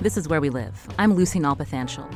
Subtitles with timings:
[0.00, 0.88] This is Where We Live.
[0.98, 2.10] I'm Lucy Nalpathanchel.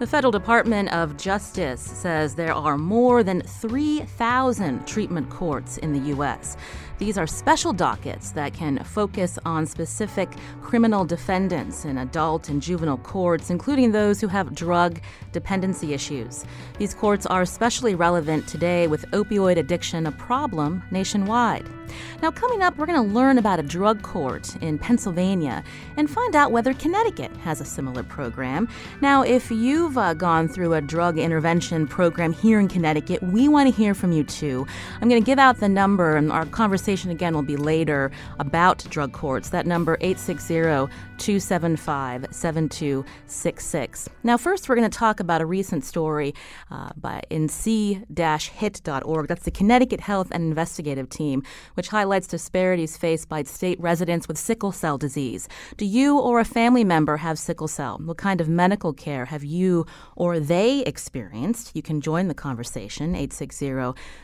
[0.00, 6.08] The Federal Department of Justice says there are more than 3,000 treatment courts in the
[6.10, 6.58] U.S.
[7.02, 10.28] These are special dockets that can focus on specific
[10.62, 15.00] criminal defendants in adult and juvenile courts, including those who have drug
[15.32, 16.44] dependency issues.
[16.78, 21.68] These courts are especially relevant today with opioid addiction a problem nationwide.
[22.22, 25.62] Now, coming up, we're going to learn about a drug court in Pennsylvania
[25.96, 28.66] and find out whether Connecticut has a similar program.
[29.02, 33.68] Now, if you've uh, gone through a drug intervention program here in Connecticut, we want
[33.68, 34.66] to hear from you too.
[35.00, 38.84] I'm going to give out the number, and our conversation again will be later about
[38.90, 39.48] drug courts.
[39.50, 39.96] That number
[41.22, 44.08] 860-275-7266.
[44.24, 46.34] Now, first we're going to talk about a recent story
[46.70, 49.28] uh, by in c-hit.org.
[49.28, 54.38] That's the Connecticut Health and Investigative Team, which highlights disparities faced by state residents with
[54.38, 55.48] sickle cell disease.
[55.76, 58.00] Do you or a family member have sickle cell?
[58.02, 59.86] What kind of medical care have you
[60.16, 61.70] or they experienced?
[61.74, 63.66] You can join the conversation 860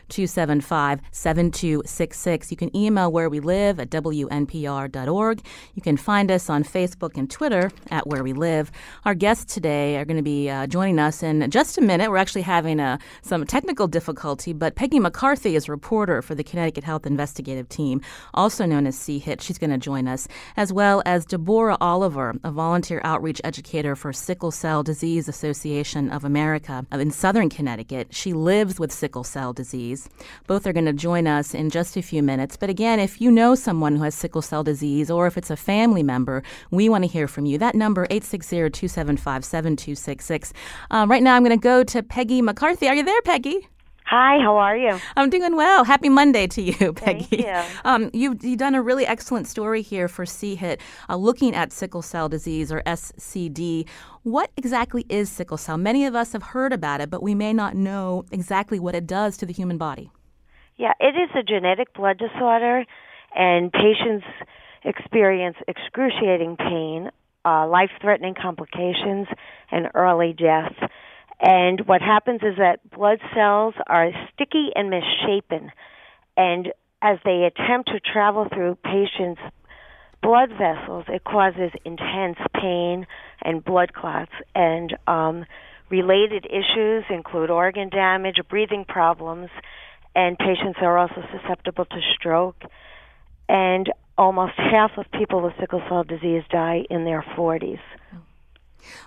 [0.09, 2.51] 275 7266.
[2.51, 5.43] You can email where we live at wnpr.org.
[5.75, 8.71] You can find us on Facebook and Twitter at where we live.
[9.05, 12.11] Our guests today are going to be uh, joining us in just a minute.
[12.11, 16.45] We're actually having uh, some technical difficulty, but Peggy McCarthy is a reporter for the
[16.45, 18.01] Connecticut Health Investigative Team,
[18.35, 19.43] also known as C-HIT.
[19.43, 24.13] She's going to join us, as well as Deborah Oliver, a volunteer outreach educator for
[24.13, 28.09] Sickle Cell Disease Association of America in southern Connecticut.
[28.15, 30.09] She lives with sickle cell disease.
[30.47, 32.57] Both are going to join us in just a few minutes.
[32.57, 35.57] But again, if you know someone who has sickle cell disease or if it's a
[35.57, 37.57] family member, we want to hear from you.
[37.59, 40.53] That number, 860-275-7266.
[40.91, 42.89] Um, right now, I'm going to go to Peggy McCarthy.
[42.89, 43.67] Are you there, Peggy?
[44.11, 44.99] Hi, how are you?
[45.17, 45.85] I'm doing well.
[45.85, 47.43] Happy Monday to you, Peggy.
[47.43, 47.63] Thank you.
[47.85, 50.81] Um, you've, you've done a really excellent story here for C-HIT,
[51.11, 53.87] uh, looking at sickle cell disease or SCD.
[54.23, 55.77] What exactly is sickle cell?
[55.77, 59.07] Many of us have heard about it, but we may not know exactly what it
[59.07, 60.11] does to the human body.
[60.79, 62.87] Yeah, it is a genetic blood disorder,
[63.35, 64.25] and patients
[64.85, 67.11] experience excruciating pain,
[67.45, 69.27] uh, life threatening complications,
[69.71, 70.75] and early death.
[71.41, 75.71] And what happens is that blood cells are sticky and misshapen.
[76.37, 79.41] And as they attempt to travel through patients'
[80.21, 83.07] blood vessels, it causes intense pain
[83.43, 84.33] and blood clots.
[84.55, 85.45] And um,
[85.91, 89.51] related issues include organ damage, breathing problems,
[90.15, 92.63] and patients are also susceptible to stroke.
[93.49, 93.89] And
[94.19, 97.81] almost half of people with sickle cell disease die in their 40s.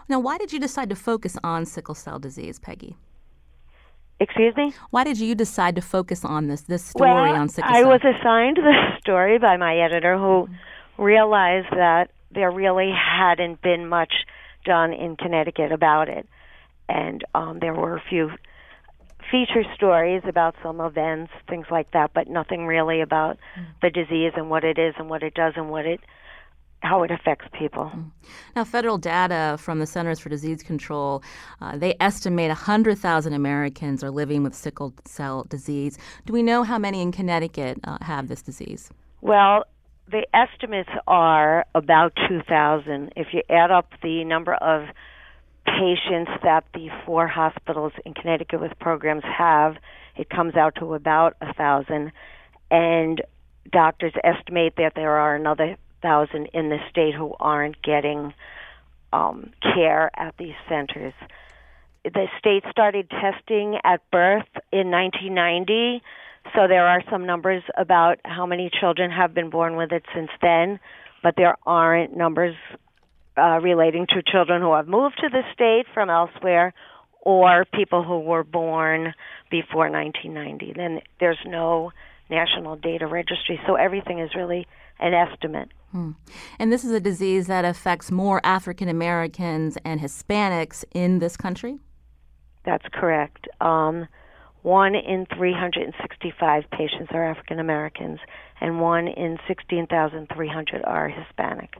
[0.07, 2.95] Now, why did you decide to focus on sickle cell disease, Peggy?
[4.19, 4.73] Excuse me?
[4.91, 7.85] Why did you decide to focus on this this story well, on sickle cell?
[7.85, 11.03] I was assigned this story by my editor who mm-hmm.
[11.03, 14.13] realized that there really hadn't been much
[14.63, 16.27] done in Connecticut about it.
[16.87, 18.31] And um, there were a few
[19.31, 23.65] feature stories about some events, things like that, but nothing really about mm.
[23.81, 26.01] the disease and what it is and what it does and what it
[26.83, 27.91] how it affects people.
[27.95, 28.11] Mm.
[28.55, 31.23] Now, federal data from the Centers for Disease Control,
[31.61, 35.99] uh, they estimate 100,000 Americans are living with sickle cell disease.
[36.25, 38.89] Do we know how many in Connecticut uh, have this disease?
[39.21, 39.65] Well,
[40.09, 43.13] the estimates are about 2,000.
[43.15, 44.87] If you add up the number of
[45.79, 49.75] patients that the four hospitals in Connecticut with programs have,
[50.15, 52.11] it comes out to about a thousand.
[52.69, 53.21] And
[53.71, 58.33] doctors estimate that there are another thousand in the state who aren't getting
[59.13, 61.13] um, care at these centers.
[62.03, 66.01] The state started testing at birth in 1990,
[66.55, 70.31] so there are some numbers about how many children have been born with it since
[70.41, 70.79] then,
[71.21, 72.55] but there aren't numbers
[73.37, 76.73] uh, relating to children who have moved to the state from elsewhere
[77.21, 79.13] or people who were born
[79.49, 80.73] before 1990.
[80.75, 81.91] Then there's no
[82.29, 84.67] national data registry, so everything is really
[84.99, 85.69] an estimate.
[85.91, 86.11] Hmm.
[86.57, 91.79] And this is a disease that affects more African Americans and Hispanics in this country?
[92.63, 93.47] That's correct.
[93.59, 94.07] Um,
[94.61, 98.19] one in 365 patients are African Americans,
[98.61, 101.73] and one in 16,300 are Hispanic.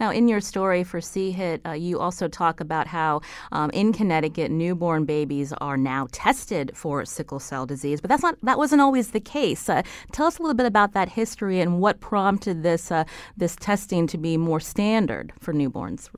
[0.00, 3.20] Now, in your story for C-HIT, uh, you also talk about how
[3.52, 8.36] um, in Connecticut, newborn babies are now tested for sickle cell disease, but that's not
[8.42, 9.68] that wasn't always the case.
[9.68, 9.82] Uh,
[10.12, 13.04] tell us a little bit about that history and what prompted this uh,
[13.36, 16.08] this testing to be more standard for newborns.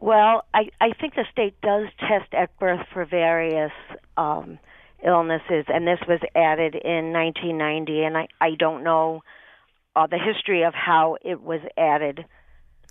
[0.00, 3.72] Well, I, I think the state does test at birth for various
[4.18, 4.58] um,
[5.02, 9.22] illnesses, and this was added in 1990, and I, I don't know
[9.96, 12.26] uh, the history of how it was added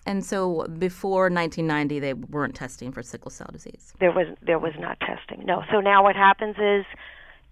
[0.06, 3.94] and so before 1990, they weren't testing for sickle cell disease.
[4.00, 5.46] There was there was not testing.
[5.46, 5.64] No.
[5.72, 6.86] So now what happens is,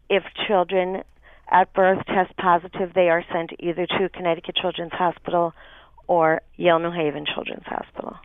[0.09, 1.03] if children
[1.50, 5.53] at birth test positive, they are sent either to Connecticut Children's Hospital
[6.07, 8.18] or Yale New Haven Children's Hospital.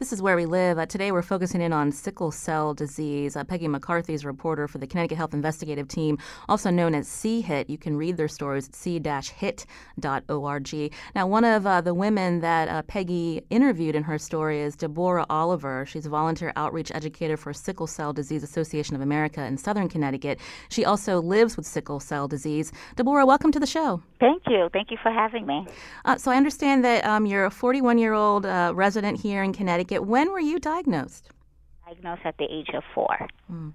[0.00, 0.78] This is where we live.
[0.78, 3.36] Uh, today we're focusing in on sickle cell disease.
[3.36, 6.16] Uh, Peggy McCarthy is a reporter for the Connecticut Health Investigative Team,
[6.48, 7.68] also known as C-HIT.
[7.68, 9.66] You can read their stories at c-hit.org.
[11.14, 15.26] Now, one of uh, the women that uh, Peggy interviewed in her story is Deborah
[15.28, 15.84] Oliver.
[15.84, 20.40] She's a volunteer outreach educator for Sickle Cell Disease Association of America in Southern Connecticut.
[20.70, 22.72] She also lives with sickle cell disease.
[22.96, 24.00] Deborah, welcome to the show.
[24.18, 24.70] Thank you.
[24.72, 25.66] Thank you for having me.
[26.06, 29.89] Uh, so I understand that um, you're a 41-year-old uh, resident here in Connecticut.
[29.98, 31.30] When were you diagnosed?
[31.86, 33.28] Diagnosed at the age of four.
[33.50, 33.72] Mm.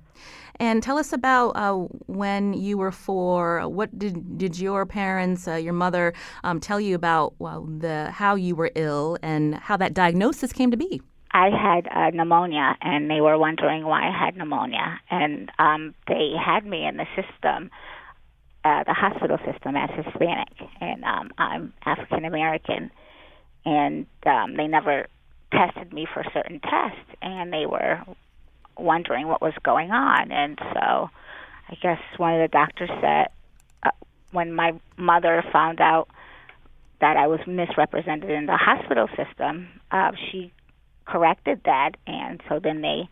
[0.58, 1.74] And tell us about uh,
[2.08, 3.68] when you were four.
[3.68, 6.14] What did did your parents, uh, your mother,
[6.44, 10.72] um, tell you about well, the how you were ill and how that diagnosis came
[10.72, 11.02] to be?
[11.36, 16.32] I had uh, pneumonia, and they were wondering why I had pneumonia, and um, they
[16.40, 17.70] had me in the system,
[18.64, 22.90] uh, the hospital system, as Hispanic, and um, I'm African American,
[23.66, 25.08] and um, they never
[25.52, 28.02] tested me for certain tests, and they were
[28.78, 30.32] wondering what was going on.
[30.32, 31.10] And so,
[31.70, 33.28] I guess one of the doctors said
[33.84, 33.92] uh,
[34.32, 36.10] when my mother found out
[37.02, 40.54] that I was misrepresented in the hospital system, uh, she
[41.06, 43.08] corrected that, and so then they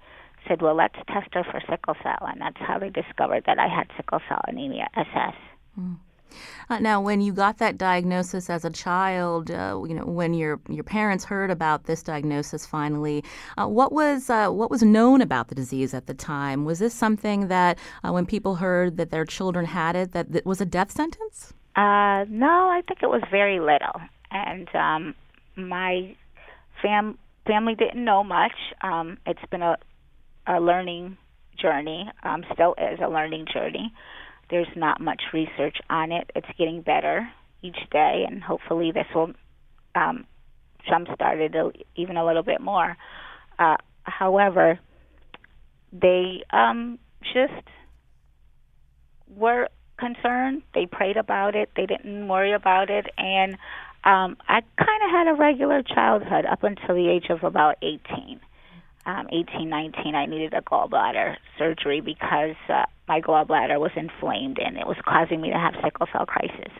[0.47, 3.67] said, "Well, let's test her for sickle cell," and that's how they discovered that I
[3.67, 5.35] had sickle cell anemia (SS).
[5.79, 5.97] Mm.
[6.69, 10.59] Uh, now, when you got that diagnosis as a child, uh, you know, when your
[10.69, 13.23] your parents heard about this diagnosis finally,
[13.57, 16.65] uh, what was uh, what was known about the disease at the time?
[16.65, 20.45] Was this something that, uh, when people heard that their children had it, that, that
[20.45, 21.53] was a death sentence?
[21.75, 24.01] Uh, no, I think it was very little,
[24.31, 25.15] and um,
[25.55, 26.15] my
[26.81, 28.53] fam family didn't know much.
[28.81, 29.77] Um, it's been a
[30.45, 31.17] a learning
[31.57, 33.93] journey, um, still is a learning journey.
[34.53, 36.29] There's not much research on it.
[36.35, 37.27] It's getting better
[37.63, 39.31] each day, and hopefully this will
[39.95, 40.27] um,
[40.87, 42.95] jumpstart it even a little bit more.
[43.57, 44.79] Uh, however,
[45.91, 46.99] they um,
[47.33, 47.67] just
[49.27, 50.61] were concerned.
[50.75, 51.71] They prayed about it.
[51.75, 53.53] They didn't worry about it, and
[54.03, 58.39] um, I kind of had a regular childhood up until the age of about 18
[59.05, 64.77] um, 18, 19, I needed a gallbladder surgery because uh, my gallbladder was inflamed and
[64.77, 66.71] it was causing me to have sickle cell crisis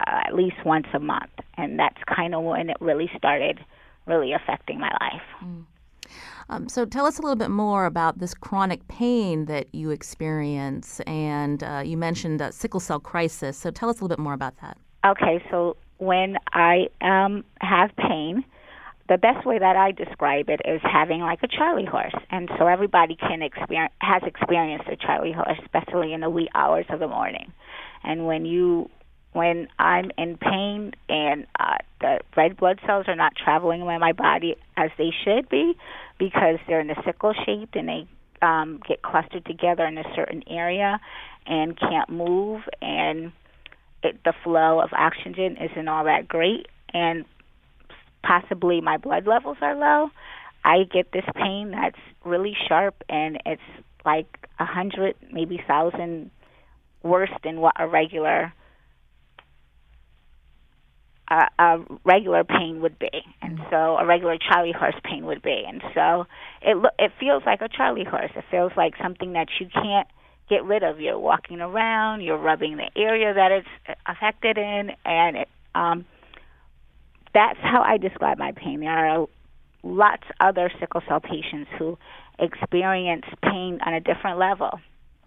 [0.00, 1.32] uh, at least once a month.
[1.56, 3.60] And that's kind of when it really started
[4.06, 5.22] really affecting my life.
[5.44, 5.64] Mm.
[6.50, 11.00] Um, so tell us a little bit more about this chronic pain that you experience.
[11.06, 13.56] And uh, you mentioned uh, sickle cell crisis.
[13.56, 14.76] So tell us a little bit more about that.
[15.06, 18.44] Okay, so when I um, have pain,
[19.08, 22.66] the best way that I describe it is having like a Charlie horse, and so
[22.66, 27.08] everybody can experience has experienced a Charlie horse, especially in the wee hours of the
[27.08, 27.52] morning.
[28.02, 28.90] And when you
[29.32, 34.12] when I'm in pain and uh, the red blood cells are not traveling in my
[34.12, 35.74] body as they should be,
[36.18, 38.08] because they're in a sickle shape and they
[38.40, 41.00] um, get clustered together in a certain area
[41.46, 43.32] and can't move, and
[44.02, 46.68] it, the flow of oxygen isn't all that great.
[46.92, 47.24] And
[48.26, 50.10] possibly my blood levels are low,
[50.64, 53.62] I get this pain that's really sharp and it's
[54.04, 56.30] like a hundred, maybe thousand
[57.02, 58.52] worse than what a regular
[61.30, 65.64] uh, a regular pain would be, and so a regular Charlie horse pain would be,
[65.66, 66.26] and so
[66.60, 68.30] it lo- it feels like a Charlie horse.
[68.36, 70.06] It feels like something that you can't
[70.50, 71.00] get rid of.
[71.00, 76.04] You're walking around, you're rubbing the area that it's affected in, and it um,
[77.34, 78.80] that's how I describe my pain.
[78.80, 79.26] There are
[79.82, 81.98] lots other sickle cell patients who
[82.38, 84.80] experience pain on a different level.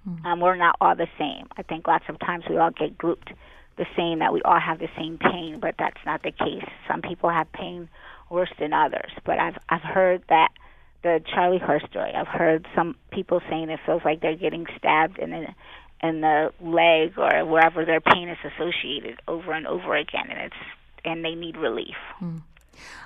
[0.07, 0.25] Mm.
[0.25, 1.47] Um, we're not all the same.
[1.57, 3.31] I think lots of times we all get grouped
[3.77, 6.67] the same that we all have the same pain, but that's not the case.
[6.87, 7.87] Some people have pain
[8.29, 9.11] worse than others.
[9.25, 10.49] But I've I've heard that
[11.03, 12.11] the Charlie horse story.
[12.15, 15.45] I've heard some people saying it feels like they're getting stabbed in the
[16.01, 20.55] in the leg or wherever their pain is associated over and over again, and it's
[21.07, 21.95] and they need relief.
[22.21, 22.41] Mm.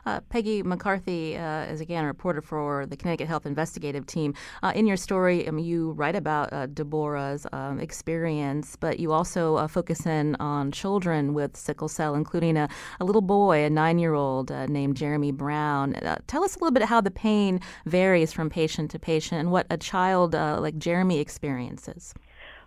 [0.06, 4.34] Uh, Peggy McCarthy uh, is again a reporter for the Connecticut Health Investigative Team.
[4.62, 9.56] Uh, in your story, um, you write about uh, Deborah's um, experience, but you also
[9.56, 12.68] uh, focus in on children with sickle cell, including a,
[13.00, 15.96] a little boy, a nine year old uh, named Jeremy Brown.
[16.28, 19.68] tell us a little bit how the pain varies from patient to patient and what
[19.70, 22.14] a child like Jeremy experiences.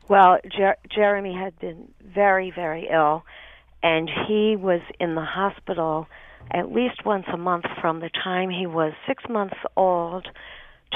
[0.08, 3.24] Well, Jer- Jeremy had been very, very ill,
[3.84, 6.08] and he was in the hospital
[6.50, 10.26] at least once a month from the time he was six months old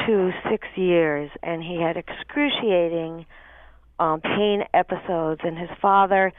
[0.06, 3.26] to six years, and he had excruciating
[3.98, 5.40] um, pain episodes.
[5.44, 6.32] And his father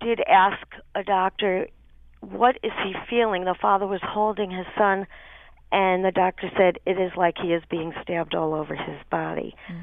[0.00, 1.68] did ask a doctor,
[2.20, 5.06] "What is he feeling?" The father was holding his son,
[5.70, 9.54] and the doctor said, "It is like he is being stabbed all over his body."
[9.70, 9.82] Mm.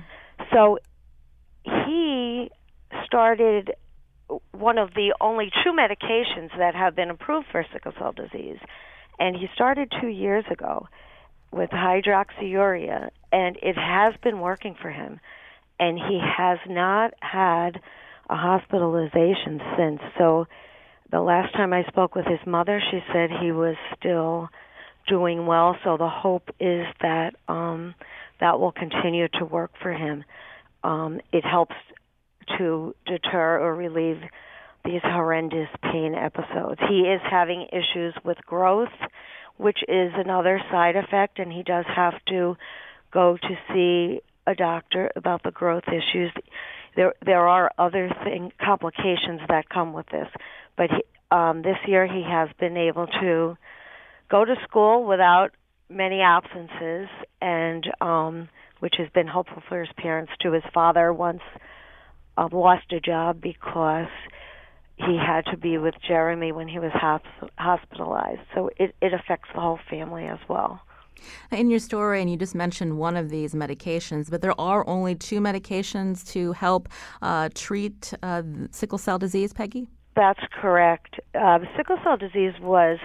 [0.51, 0.79] So
[1.63, 2.49] he
[3.05, 3.75] started
[4.51, 8.57] one of the only true medications that have been approved for sickle cell disease.
[9.19, 10.87] And he started two years ago
[11.51, 15.19] with hydroxyurea, and it has been working for him.
[15.79, 17.79] And he has not had
[18.29, 20.01] a hospitalization since.
[20.17, 20.47] So
[21.11, 24.49] the last time I spoke with his mother, she said he was still
[25.07, 25.77] doing well.
[25.83, 27.93] So the hope is that um,
[28.39, 30.23] that will continue to work for him.
[30.83, 31.75] Um, it helps
[32.57, 34.21] to deter or relieve
[34.83, 36.79] these horrendous pain episodes.
[36.87, 38.93] He is having issues with growth,
[39.57, 42.55] which is another side effect, and he does have to
[43.11, 46.31] go to see a doctor about the growth issues.
[46.95, 50.27] There, there are other thing complications that come with this,
[50.77, 53.57] but he, um, this year he has been able to
[54.29, 55.51] go to school without
[55.89, 57.07] many absences,
[57.41, 58.49] and um,
[58.79, 60.31] which has been helpful for his parents.
[60.41, 61.41] To his father, once
[62.37, 64.07] uh, lost a job because
[64.97, 66.91] he had to be with Jeremy when he was
[67.57, 68.41] hospitalized.
[68.53, 70.81] So it, it affects the whole family as well.
[71.51, 75.15] In your story, and you just mentioned one of these medications, but there are only
[75.15, 76.89] two medications to help
[77.21, 79.87] uh, treat uh, sickle cell disease, Peggy?
[80.15, 81.19] That's correct.
[81.33, 82.99] Uh, sickle cell disease was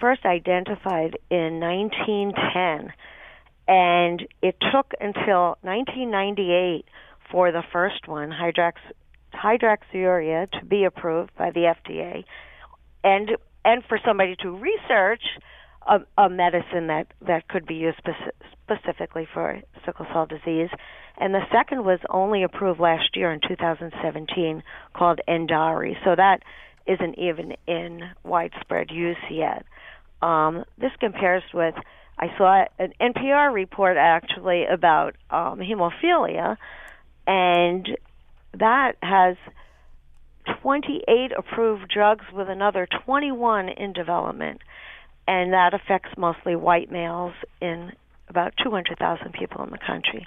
[0.00, 2.92] first identified in 1910,
[3.68, 6.84] and it took until 1998
[7.32, 8.74] for the first one, hydrox,
[9.34, 12.24] hydroxyurea, to be approved by the FDA,
[13.02, 13.30] and
[13.64, 15.22] and for somebody to research
[15.88, 20.68] a, a medicine that that could be used speci- specifically for sickle cell disease.
[21.18, 24.62] And the second was only approved last year in 2017,
[24.94, 25.94] called Endari.
[26.04, 26.40] So that
[26.86, 29.64] isn't even in widespread use yet.
[30.20, 31.74] Um, this compares with
[32.18, 36.56] I saw an NPR report actually about um, hemophilia,
[37.26, 37.96] and
[38.58, 39.36] that has
[40.62, 44.60] 28 approved drugs with another 21 in development,
[45.26, 47.92] and that affects mostly white males in
[48.28, 50.26] about 200,000 people in the country.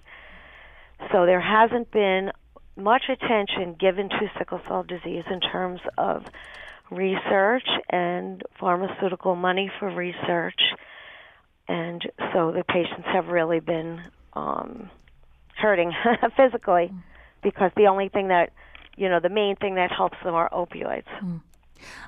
[1.12, 2.32] So there hasn't been
[2.78, 6.26] much attention given to sickle cell disease in terms of
[6.92, 10.62] research and pharmaceutical money for research.
[11.68, 12.02] And
[12.34, 14.02] so the patients have really been
[14.34, 14.90] um,
[15.58, 15.94] hurting
[16.38, 16.92] physically
[17.44, 18.52] because the only thing that,
[18.98, 21.08] you know, the main thing that helps them are opioids.
[21.22, 21.42] Mm.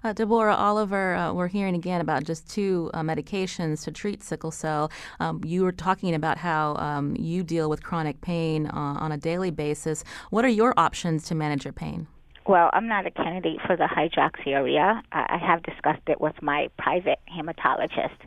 [0.03, 4.51] Uh, Deborah Oliver, uh, we're hearing again about just two uh, medications to treat sickle
[4.51, 4.91] cell.
[5.19, 9.17] Um, you were talking about how um, you deal with chronic pain uh, on a
[9.17, 10.03] daily basis.
[10.29, 12.07] What are your options to manage your pain?
[12.47, 15.01] Well, I'm not a candidate for the hydroxyurea.
[15.11, 18.17] I have discussed it with my private hematologist,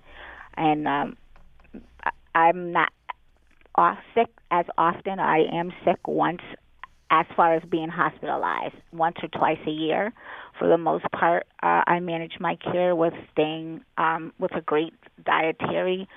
[0.58, 1.16] and um,
[2.34, 2.99] I'm not off
[4.14, 5.18] sick as often.
[5.18, 6.42] I am sick once
[7.10, 10.12] as far as being hospitalized once or twice a year.
[10.58, 14.94] For the most part, uh, I manage my care with staying um, with a great
[15.24, 16.08] dietary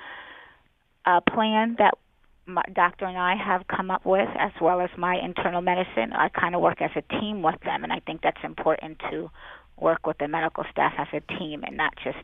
[1.05, 1.97] uh, plan that
[2.45, 6.11] my doctor and I have come up with, as well as my internal medicine.
[6.13, 9.31] I kind of work as a team with them, and I think that's important to
[9.79, 12.17] work with the medical staff as a team and not just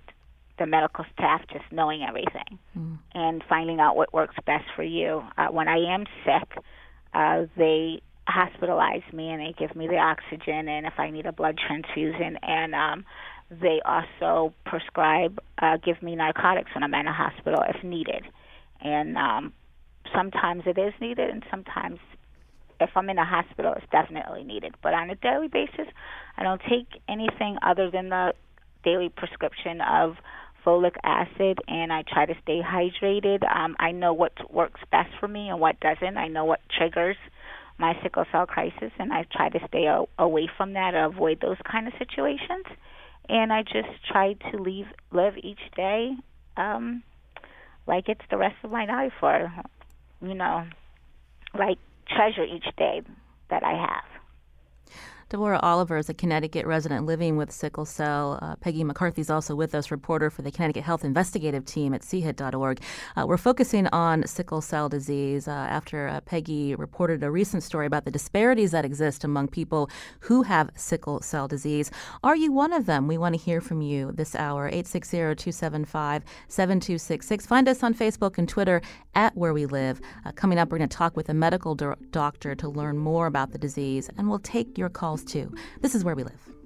[0.59, 2.97] the medical staff just knowing everything mm.
[3.13, 5.23] and finding out what works best for you.
[5.37, 6.63] Uh, when I am sick,
[7.13, 11.31] uh, they hospitalize me and they give me the oxygen and if I need a
[11.31, 13.05] blood transfusion and um,
[13.49, 18.25] they also prescribe uh, give me narcotics when I'm in a hospital if needed.
[18.81, 19.53] And um,
[20.13, 21.99] sometimes it is needed and sometimes
[22.79, 24.75] if I'm in a hospital it's definitely needed.
[24.83, 25.87] But on a daily basis,
[26.37, 28.33] I don't take anything other than the
[28.83, 30.15] daily prescription of
[30.65, 33.43] folic acid and I try to stay hydrated.
[33.49, 36.17] Um, I know what works best for me and what doesn't.
[36.17, 37.17] I know what triggers
[37.77, 41.39] my sickle cell crisis, and I try to stay a- away from that or avoid
[41.39, 42.65] those kind of situations.
[43.29, 46.11] and I just try to leave live each day
[46.57, 47.03] um,
[47.87, 49.51] like it's the rest of my life, or
[50.21, 50.65] you know,
[51.57, 53.01] like treasure each day
[53.49, 54.18] that I have.
[55.29, 58.39] Deborah Oliver is a Connecticut resident living with sickle cell.
[58.41, 62.01] Uh, Peggy McCarthy is also with us, reporter for the Connecticut Health Investigative Team at
[62.01, 62.81] chit.org.
[63.15, 67.85] Uh, we're focusing on sickle cell disease uh, after uh, Peggy reported a recent story
[67.85, 69.87] about the disparities that exist among people
[70.21, 71.91] who have sickle cell disease.
[72.23, 73.07] Are you one of them?
[73.07, 77.45] We want to hear from you this hour, 860 275 7266.
[77.45, 78.81] Find us on Facebook and Twitter
[79.13, 80.01] at Where We Live.
[80.25, 83.27] Uh, coming up, we're going to talk with a medical do- doctor to learn more
[83.27, 85.53] about the disease, and we'll take your calls too.
[85.81, 86.58] This is where we live.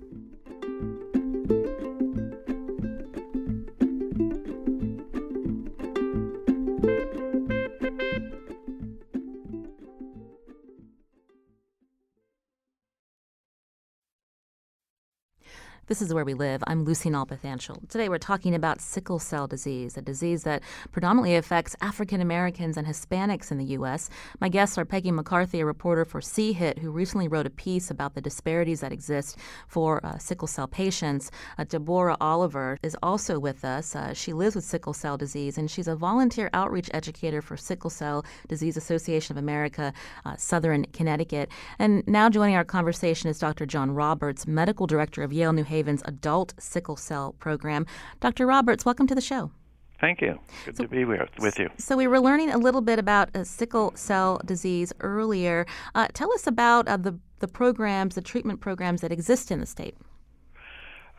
[15.93, 16.63] This is where we live.
[16.65, 17.87] I'm Lucy Nalpathanchel.
[17.87, 22.87] Today we're talking about sickle cell disease, a disease that predominantly affects African Americans and
[22.87, 24.09] Hispanics in the U.S.
[24.41, 28.15] My guests are Peggy McCarthy, a reporter for CHIT, who recently wrote a piece about
[28.15, 31.29] the disparities that exist for uh, sickle cell patients.
[31.59, 33.95] Uh, Deborah Oliver is also with us.
[33.95, 37.91] Uh, she lives with sickle cell disease, and she's a volunteer outreach educator for Sickle
[37.91, 39.93] Cell Disease Association of America,
[40.25, 41.51] uh, Southern Connecticut.
[41.77, 43.67] And now joining our conversation is Dr.
[43.67, 47.85] John Roberts, medical director of Yale New Haven's adult sickle cell program.
[48.21, 48.47] Dr.
[48.47, 49.51] Roberts, welcome to the show.
[49.99, 50.39] Thank you.
[50.63, 51.69] Good so, to be with you.
[51.77, 55.65] So, we were learning a little bit about uh, sickle cell disease earlier.
[55.93, 59.65] Uh, tell us about uh, the, the programs, the treatment programs that exist in the
[59.65, 59.97] state.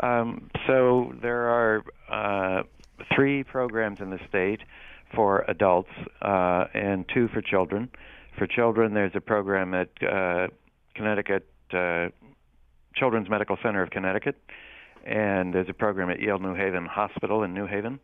[0.03, 2.63] Um, so, there are uh,
[3.15, 4.61] three programs in the state
[5.15, 5.91] for adults
[6.23, 7.91] uh, and two for children.
[8.39, 10.49] For children, there's a program at uh,
[10.95, 11.47] Connecticut
[12.97, 14.37] Children's Medical Center of Connecticut,
[15.05, 17.99] and there's a program at Yale New Haven Hospital in New Haven.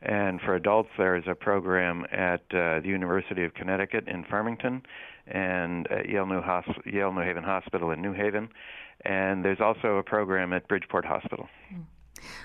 [0.00, 4.82] And for adults, there is a program at uh, the University of Connecticut in Farmington,
[5.26, 8.48] and at Yale New, Hosp- Yale New Haven Hospital in New Haven.
[9.04, 11.48] And there's also a program at Bridgeport Hospital.
[11.72, 11.84] Mm.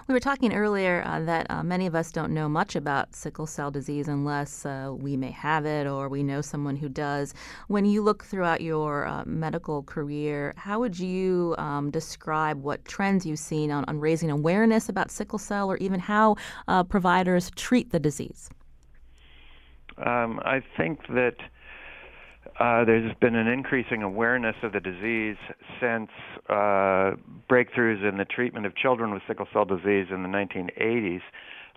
[0.07, 3.45] We were talking earlier uh, that uh, many of us don't know much about sickle
[3.45, 7.33] cell disease unless uh, we may have it or we know someone who does.
[7.67, 13.25] When you look throughout your uh, medical career, how would you um, describe what trends
[13.25, 17.91] you've seen on, on, raising awareness about sickle cell or even how uh, providers treat
[17.91, 18.49] the disease?
[19.97, 21.35] Um, I think that
[22.59, 25.37] uh, there's been an increasing awareness of the disease
[25.79, 26.09] since
[26.49, 27.11] uh,
[27.49, 31.21] breakthroughs in the treatment of children with sickle cell disease in the 1980s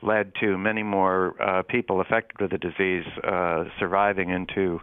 [0.03, 4.81] led to many more uh, people affected with the disease uh, surviving into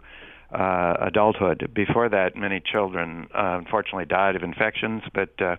[0.52, 1.70] uh, adulthood.
[1.74, 5.56] Before that, many children uh, unfortunately died of infections, but uh,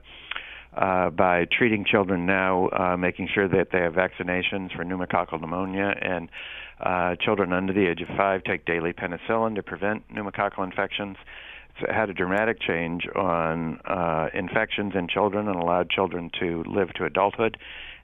[0.75, 5.93] uh, by treating children now, uh, making sure that they have vaccinations for pneumococcal pneumonia,
[6.01, 6.29] and
[6.79, 11.17] uh, children under the age of five take daily penicillin to prevent pneumococcal infections.
[11.77, 16.93] It's had a dramatic change on uh, infections in children and allowed children to live
[16.93, 17.57] to adulthood,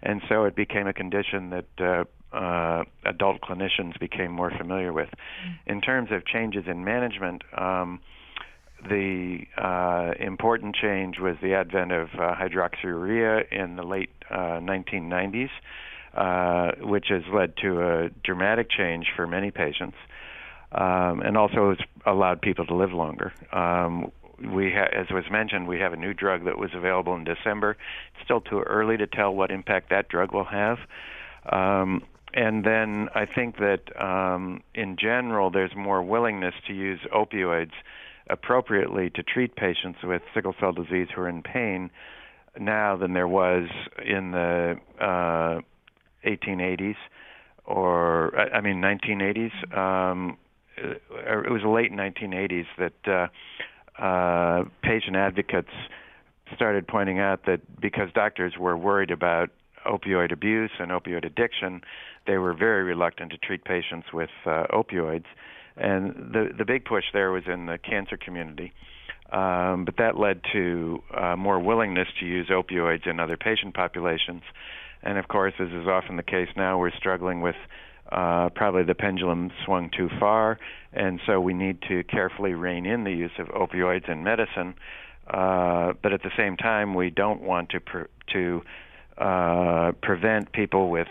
[0.03, 2.03] and so it became a condition that uh,
[2.35, 5.09] uh, adult clinicians became more familiar with.
[5.09, 5.71] Mm-hmm.
[5.71, 8.01] In terms of changes in management, um,
[8.89, 15.49] the uh, important change was the advent of uh, hydroxyurea in the late uh, 1990s,
[16.15, 19.97] uh, which has led to a dramatic change for many patients,
[20.71, 23.33] um, and also has allowed people to live longer.
[23.51, 27.23] Um, we, ha- as was mentioned, we have a new drug that was available in
[27.23, 27.77] December.
[28.13, 30.77] It's still too early to tell what impact that drug will have.
[31.51, 37.71] Um, and then I think that um, in general, there's more willingness to use opioids
[38.29, 41.91] appropriately to treat patients with sickle cell disease who are in pain
[42.59, 43.69] now than there was
[44.05, 45.61] in the uh,
[46.25, 46.95] 1880s
[47.65, 49.77] or I mean 1980s.
[49.77, 50.37] Um,
[50.77, 53.29] it was late 1980s that
[53.99, 55.69] uh, uh, patient advocates
[56.53, 59.49] started pointing out that because doctors were worried about
[59.87, 61.81] opioid abuse and opioid addiction,
[62.27, 65.25] they were very reluctant to treat patients with uh, opioids
[65.77, 68.73] and the the big push there was in the cancer community.
[69.31, 74.43] Um, but that led to uh, more willingness to use opioids in other patient populations.
[75.05, 77.55] And of course, as is often the case now, we're struggling with
[78.11, 80.59] uh, probably the pendulum swung too far,
[80.93, 84.75] and so we need to carefully rein in the use of opioids in medicine.
[85.27, 88.61] Uh, but at the same time, we don't want to pre- to
[89.17, 91.07] uh, prevent people with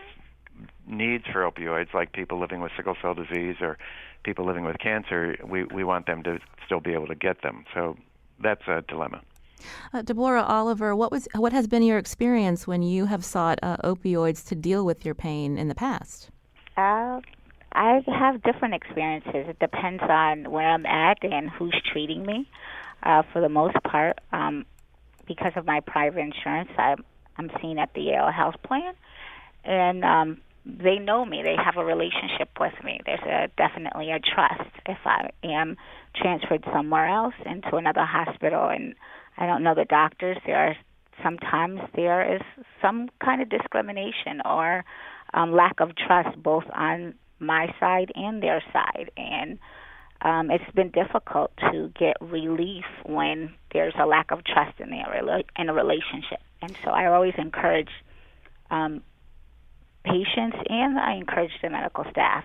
[0.87, 3.79] needs for opioids, like people living with sickle cell disease or
[4.25, 7.65] people living with cancer, we, we want them to still be able to get them.
[7.75, 7.97] So
[8.43, 9.23] that's a dilemma.
[9.93, 13.77] Uh, Deborah Oliver, what was what has been your experience when you have sought uh,
[13.79, 16.31] opioids to deal with your pain in the past?
[16.77, 17.21] Uh,
[17.73, 19.49] I have different experiences.
[19.49, 22.49] It depends on where I'm at and who's treating me.
[23.03, 24.65] Uh, for the most part, um,
[25.27, 27.05] because of my private insurance, I'm
[27.37, 28.95] I'm seen at the Yale Health Plan,
[29.65, 31.43] and um, they know me.
[31.43, 33.01] They have a relationship with me.
[33.05, 34.71] There's a definitely a trust.
[34.87, 35.77] If I am
[36.17, 38.95] transferred somewhere else into another hospital and
[39.37, 40.77] I don't know the doctors, there are
[41.23, 42.43] sometimes there is
[42.81, 44.85] some kind of discrimination or
[45.33, 49.59] um, lack of trust both on my side and their side, and
[50.23, 55.43] um, it's been difficult to get relief when there's a lack of trust in their
[55.59, 56.41] in a relationship.
[56.63, 57.91] And so I always encourage
[58.71, 59.03] um,
[60.05, 62.45] patients and I encourage the medical staff.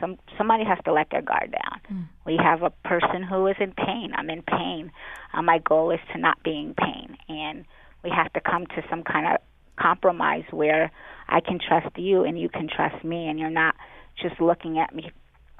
[0.00, 1.80] Some somebody has to let their guard down.
[1.92, 2.08] Mm.
[2.26, 4.12] We have a person who is in pain.
[4.16, 4.90] I'm in pain.
[5.32, 7.64] Uh, my goal is to not be in pain, and
[8.02, 9.40] we have to come to some kind of
[9.80, 10.90] compromise where
[11.28, 13.74] I can trust you and you can trust me, and you're not
[14.20, 15.10] just looking at me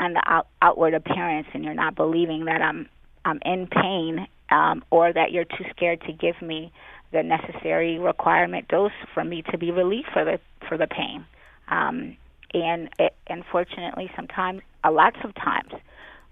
[0.00, 2.88] on the out, outward appearance, and you're not believing that I'm
[3.24, 6.72] I'm in pain um, or that you're too scared to give me
[7.12, 11.24] the necessary requirement dose for me to be relieved for the for the pain.
[11.72, 12.16] Um,
[12.52, 15.72] and it, unfortunately, sometimes, a lots of times,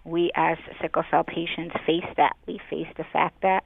[0.04, 2.34] we as sickle cell patients face that.
[2.46, 3.64] We face the fact that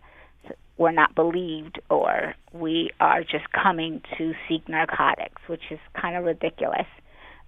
[0.76, 6.24] we're not believed or we are just coming to seek narcotics, which is kind of
[6.24, 6.86] ridiculous.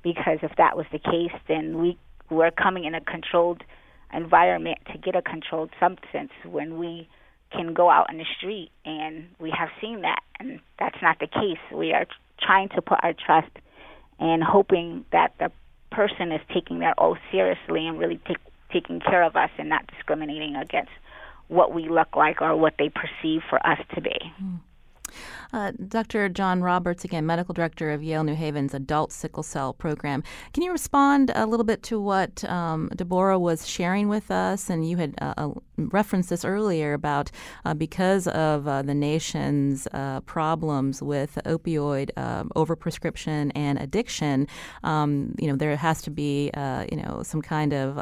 [0.03, 1.99] Because if that was the case, then we
[2.31, 3.62] we're coming in a controlled
[4.12, 7.09] environment to get a controlled substance when we
[7.53, 11.27] can go out in the street and we have seen that and that's not the
[11.29, 12.07] case we are
[12.41, 13.51] trying to put our trust
[14.18, 15.50] and hoping that the
[15.90, 18.20] person is taking their oath seriously and really
[18.72, 20.90] taking care of us and not discriminating against
[21.48, 24.16] what we look like or what they perceive for us to be.
[24.42, 24.61] Mm.
[25.52, 26.29] Uh, Dr.
[26.29, 30.24] John Roberts, again, medical director of Yale New Haven's adult sickle cell program.
[30.52, 34.68] Can you respond a little bit to what um, Deborah was sharing with us?
[34.68, 37.31] And you had uh, uh referenced this earlier about
[37.65, 44.47] uh, because of uh, the nation's uh, problems with opioid um, overprescription and addiction,
[44.85, 46.51] um, you know, there has to be,
[46.91, 48.01] you know, some kind of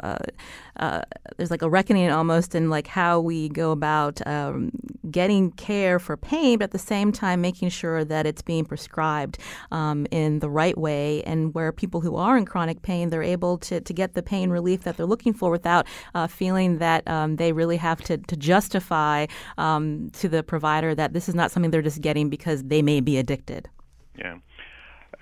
[1.37, 4.71] there's like a reckoning almost in like how we go about um,
[5.09, 9.37] getting care for pain, but at the same time making sure that it's being prescribed
[9.71, 11.23] um, in the right way.
[11.23, 14.49] And where people who are in chronic pain, they're able to, to get the pain
[14.49, 18.35] relief that they're looking for without uh, feeling that um, they really have to, to
[18.35, 19.25] justify
[19.57, 23.01] um, to the provider that this is not something they're just getting because they may
[23.01, 23.69] be addicted.
[24.17, 24.35] Yeah.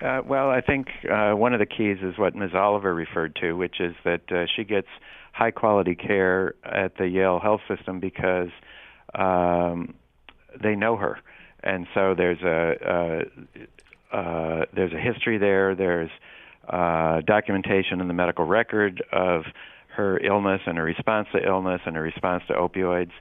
[0.00, 2.50] Uh, well, I think uh, one of the keys is what Ms.
[2.54, 4.88] Oliver referred to, which is that uh, she gets
[5.32, 8.50] high quality care at the Yale Health System because
[9.14, 9.94] um,
[10.62, 11.18] they know her
[11.64, 13.24] and so there's a,
[14.12, 15.74] uh, uh, there's a history there.
[15.74, 16.10] There's
[16.68, 19.44] uh, documentation in the medical record of
[19.96, 23.12] her illness and her response to illness and her response to opioids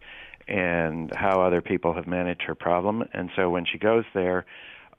[0.48, 3.04] and how other people have managed her problem.
[3.14, 4.46] And so when she goes there,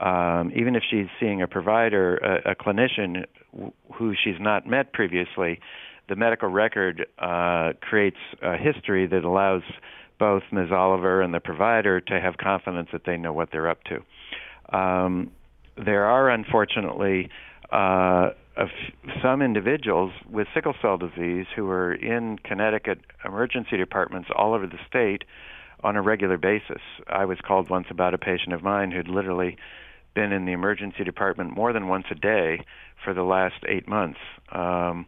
[0.01, 4.93] um, even if she's seeing a provider, a, a clinician w- who she's not met
[4.93, 5.61] previously,
[6.09, 9.63] the medical record uh, creates a history that allows
[10.19, 10.71] both Ms.
[10.73, 14.77] Oliver and the provider to have confidence that they know what they're up to.
[14.77, 15.31] Um,
[15.77, 17.31] there are unfortunately
[17.71, 18.31] uh,
[19.23, 24.79] some individuals with sickle cell disease who are in Connecticut emergency departments all over the
[24.89, 25.25] state
[25.83, 26.81] on a regular basis.
[27.09, 29.57] I was called once about a patient of mine who'd literally
[30.15, 32.65] been in the emergency department more than once a day
[33.05, 34.21] for the last eight months.
[34.53, 35.07] Um,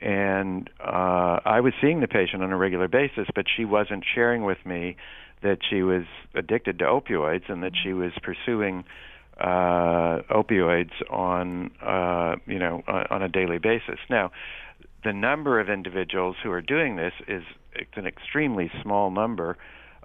[0.00, 4.44] and uh, I was seeing the patient on a regular basis, but she wasn't sharing
[4.44, 4.96] with me
[5.42, 8.84] that she was addicted to opioids and that she was pursuing
[9.38, 13.98] uh, opioids on uh, you know on a daily basis.
[14.10, 14.30] Now,
[15.04, 17.42] the number of individuals who are doing this is
[17.74, 19.56] it's an extremely small number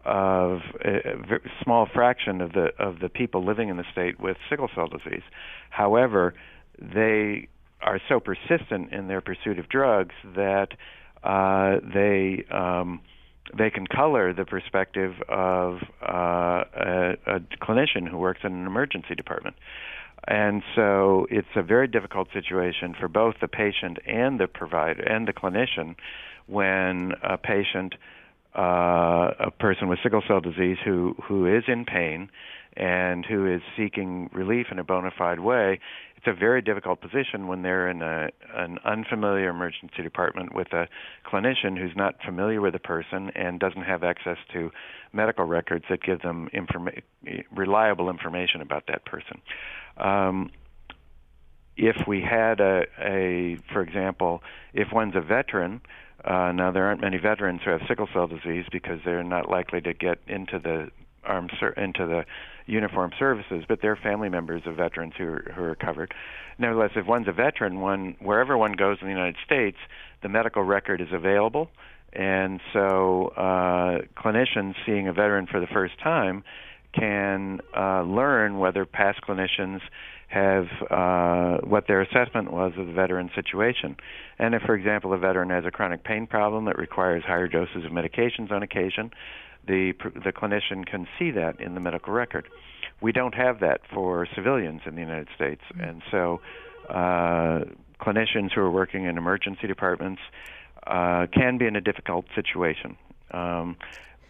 [0.05, 4.69] of a small fraction of the of the people living in the state with sickle
[4.75, 5.23] cell disease.
[5.69, 6.33] However,
[6.79, 7.47] they
[7.81, 10.69] are so persistent in their pursuit of drugs that
[11.23, 13.01] uh, they um,
[13.57, 19.15] they can color the perspective of uh, a, a clinician who works in an emergency
[19.15, 19.55] department.
[20.25, 25.27] And so it's a very difficult situation for both the patient and the provider and
[25.27, 25.95] the clinician
[26.47, 27.95] when a patient,
[28.57, 32.29] uh, a person with sickle cell disease who, who is in pain,
[32.75, 35.79] and who is seeking relief in a bona fide way,
[36.17, 40.87] it's a very difficult position when they're in a, an unfamiliar emergency department with a
[41.25, 44.71] clinician who's not familiar with the person and doesn't have access to
[45.11, 47.01] medical records that give them informa-
[47.53, 49.41] reliable information about that person.
[49.97, 50.49] Um,
[51.75, 55.81] if we had a, a, for example, if one's a veteran,
[56.23, 59.81] uh, now there aren't many veterans who have sickle cell disease because they're not likely
[59.81, 60.89] to get into the
[61.25, 62.25] armed ser- into the
[62.65, 66.13] uniformed services, but they're family members of veterans who are, who are covered.
[66.57, 69.77] Nevertheless, if one's a veteran, one wherever one goes in the United States,
[70.21, 71.69] the medical record is available,
[72.13, 76.43] and so uh, clinicians seeing a veteran for the first time
[76.97, 79.81] can uh, learn whether past clinicians
[80.27, 83.95] have uh, what their assessment was of the veteran situation.
[84.39, 87.85] And if, for example, a veteran has a chronic pain problem that requires higher doses
[87.85, 89.11] of medications on occasion,
[89.67, 92.47] the the clinician can see that in the medical record.
[93.01, 95.81] We don't have that for civilians in the United States, mm-hmm.
[95.81, 96.41] and so
[96.89, 97.65] uh,
[98.01, 100.21] clinicians who are working in emergency departments
[100.85, 102.97] uh, can be in a difficult situation,
[103.31, 103.77] um,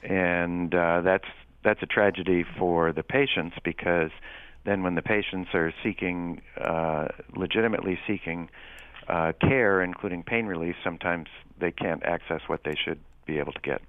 [0.04, 1.28] and uh, that's
[1.64, 4.12] that's a tragedy for the patients because
[4.66, 8.50] then when the patients are seeking uh, legitimately seeking
[9.08, 11.28] uh, care, including pain relief, sometimes
[11.60, 13.82] they can't access what they should be able to get.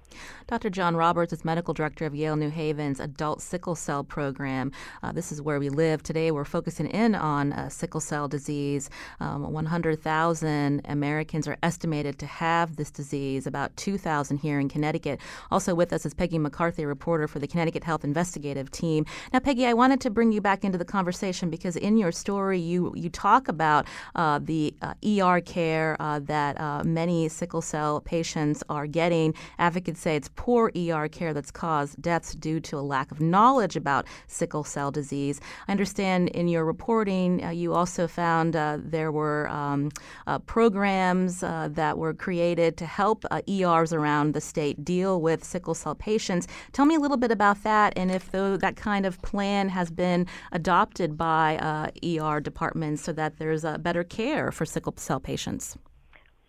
[0.47, 0.69] Dr.
[0.69, 4.71] John Roberts is medical director of Yale New Haven's adult sickle cell program.
[5.03, 6.03] Uh, this is where we live.
[6.03, 8.89] Today we're focusing in on uh, sickle cell disease.
[9.19, 15.19] Um, 100,000 Americans are estimated to have this disease, about 2,000 here in Connecticut.
[15.51, 19.05] Also with us is Peggy McCarthy, reporter for the Connecticut Health Investigative Team.
[19.33, 22.59] Now, Peggy, I wanted to bring you back into the conversation because in your story
[22.59, 28.63] you, you talk about uh, the ER care uh, that uh, many sickle cell patients
[28.69, 29.24] are getting
[29.57, 33.75] Advocates say it's poor ER care that's caused deaths due to a lack of knowledge
[33.75, 35.39] about sickle cell disease.
[35.67, 39.91] I understand in your reporting uh, you also found uh, there were um,
[40.27, 45.43] uh, programs uh, that were created to help uh, ERs around the state deal with
[45.43, 46.47] sickle cell patients.
[46.73, 49.91] Tell me a little bit about that and if the, that kind of plan has
[49.91, 55.77] been adopted by ER departments so that there's better care for sickle cell patients.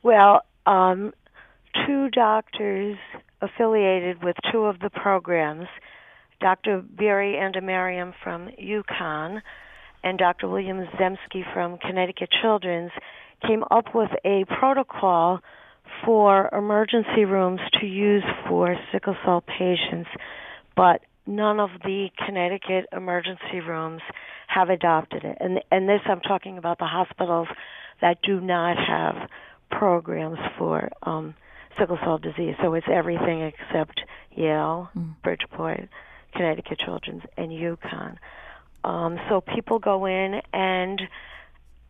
[0.03, 1.13] Well, um,
[1.87, 2.97] two doctors
[3.41, 5.67] affiliated with two of the programs,
[6.41, 6.83] Dr.
[6.83, 9.41] Biree Andemariam from UConn
[10.05, 10.49] and Dr.
[10.49, 12.93] William Zempsky from Connecticut Children's,
[13.47, 15.41] came up with a protocol
[16.05, 20.09] for emergency rooms to use for sickle cell patients,
[20.77, 24.03] but none of the Connecticut emergency rooms
[24.47, 25.37] have adopted it.
[25.41, 27.49] And and this I'm talking about the hospitals
[28.01, 29.29] that do not have
[29.71, 31.35] programs for um,
[31.79, 32.55] sickle cell disease.
[32.63, 34.01] So it's everything except
[34.35, 35.15] Yale, mm.
[35.23, 35.89] Bridgeport,
[36.33, 38.17] Connecticut Children's, and UConn.
[38.85, 41.03] Um, so people go in and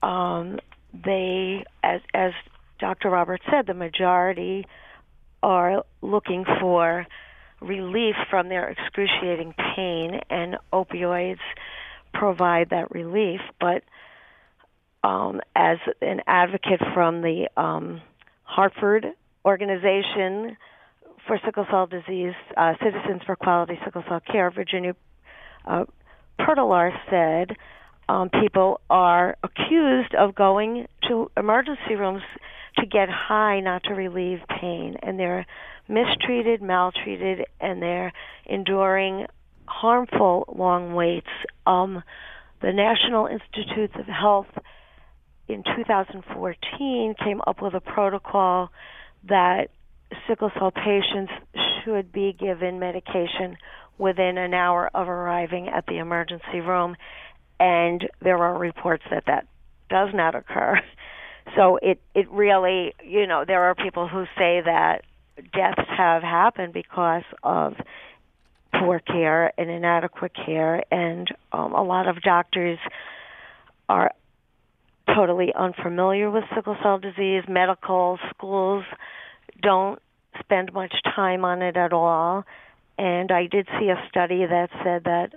[0.02, 0.58] um,
[0.92, 2.32] they, as, as
[2.78, 3.10] Dr.
[3.10, 4.66] Roberts said, the majority
[5.42, 7.06] are looking for
[7.60, 11.38] relief from their excruciating pain, and opioids
[12.12, 13.40] provide that relief.
[13.60, 13.82] But
[15.02, 18.00] um, as an advocate from the um,
[18.42, 19.06] Hartford
[19.46, 20.56] organization
[21.26, 24.94] for sickle cell disease, uh, Citizens for Quality Sickle Cell Care, Virginia
[25.66, 25.84] uh,
[27.10, 27.56] said
[28.08, 32.22] um, people are accused of going to emergency rooms
[32.78, 35.46] to get high, not to relieve pain, and they're
[35.88, 38.12] mistreated, maltreated, and they're
[38.44, 39.26] enduring
[39.66, 41.26] harmful long waits.
[41.66, 42.02] Um,
[42.62, 44.46] the National Institutes of Health
[45.48, 48.70] in 2014 came up with a protocol
[49.28, 49.68] that
[50.28, 51.32] sickle cell patients
[51.84, 53.56] should be given medication
[53.98, 56.96] within an hour of arriving at the emergency room,
[57.58, 59.46] and there are reports that that
[59.88, 60.80] does not occur.
[61.54, 65.02] So it it really, you know, there are people who say that
[65.52, 67.74] deaths have happened because of
[68.74, 72.80] poor care and inadequate care, and um, a lot of doctors
[73.88, 74.10] are
[75.14, 77.44] totally unfamiliar with sickle cell disease.
[77.48, 78.84] Medical schools
[79.62, 80.00] don't
[80.40, 82.44] spend much time on it at all.
[82.98, 85.34] And I did see a study that said that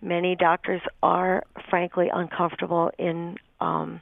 [0.00, 4.00] many doctors are frankly uncomfortable in um,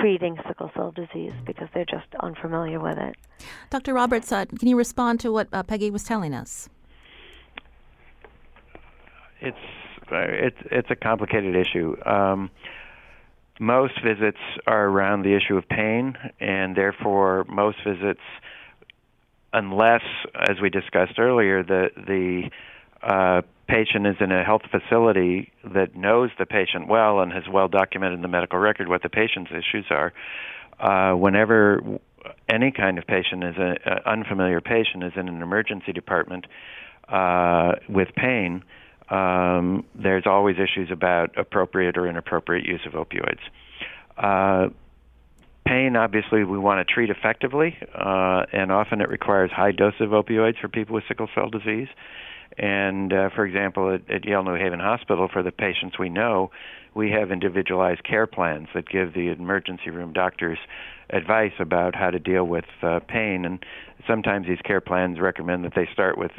[0.00, 3.16] treating sickle cell disease because they're just unfamiliar with it.
[3.70, 3.94] Dr.
[3.94, 6.68] Roberts, uh, can you respond to what uh, Peggy was telling us?
[9.40, 9.56] It's
[10.10, 11.96] uh, it's it's a complicated issue.
[12.06, 12.50] Um,
[13.60, 18.20] most visits are around the issue of pain, and therefore most visits
[19.52, 20.02] unless,
[20.34, 22.50] as we discussed earlier, the the
[23.02, 27.68] uh, patient is in a health facility that knows the patient well and has well
[27.68, 30.12] documented in the medical record what the patient's issues are,
[30.80, 31.80] uh, whenever
[32.48, 36.46] any kind of patient is an unfamiliar patient is in an emergency department
[37.08, 38.62] uh, with pain,
[39.12, 43.40] um, there's always issues about appropriate or inappropriate use of opioids.
[44.16, 44.70] Uh,
[45.66, 50.10] pain, obviously, we want to treat effectively, uh, and often it requires high doses of
[50.10, 51.88] opioids for people with sickle cell disease.
[52.56, 56.50] And uh, for example, at, at Yale New Haven Hospital, for the patients we know,
[56.94, 60.58] we have individualized care plans that give the emergency room doctors
[61.10, 63.44] advice about how to deal with uh, pain.
[63.44, 63.64] And
[64.06, 66.32] sometimes these care plans recommend that they start with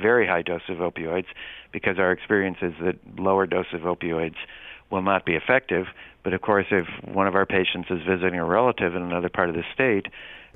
[0.00, 1.26] very high dose of opioids
[1.72, 4.36] because our experience is that lower doses of opioids
[4.90, 5.86] will not be effective.
[6.22, 9.48] But of course, if one of our patients is visiting a relative in another part
[9.48, 10.06] of the state,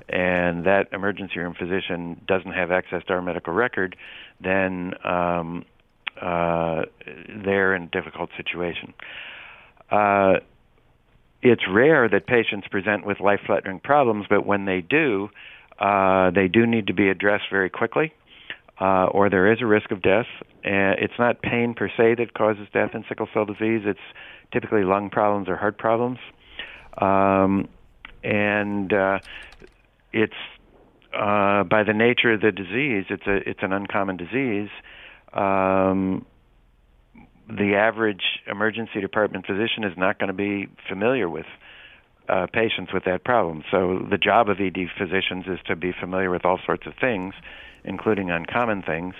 [0.09, 3.95] and that emergency room physician doesn't have access to our medical record,
[4.39, 5.65] then um,
[6.21, 6.83] uh,
[7.43, 8.93] they're in a difficult situation.
[9.91, 10.35] Uh,
[11.41, 15.29] it's rare that patients present with life-threatening problems, but when they do,
[15.79, 18.13] uh, they do need to be addressed very quickly,
[18.79, 20.27] uh, or there is a risk of death.
[20.41, 23.81] Uh, it's not pain per se that causes death in sickle cell disease.
[23.85, 23.99] It's
[24.51, 26.19] typically lung problems or heart problems,
[26.97, 27.67] um,
[28.23, 29.19] and uh,
[30.13, 30.33] it's
[31.13, 33.05] uh, by the nature of the disease.
[33.09, 34.69] It's a it's an uncommon disease.
[35.33, 36.25] Um,
[37.47, 41.45] the average emergency department physician is not going to be familiar with
[42.29, 43.63] uh, patients with that problem.
[43.71, 47.33] So the job of ED physicians is to be familiar with all sorts of things,
[47.83, 49.15] including uncommon things.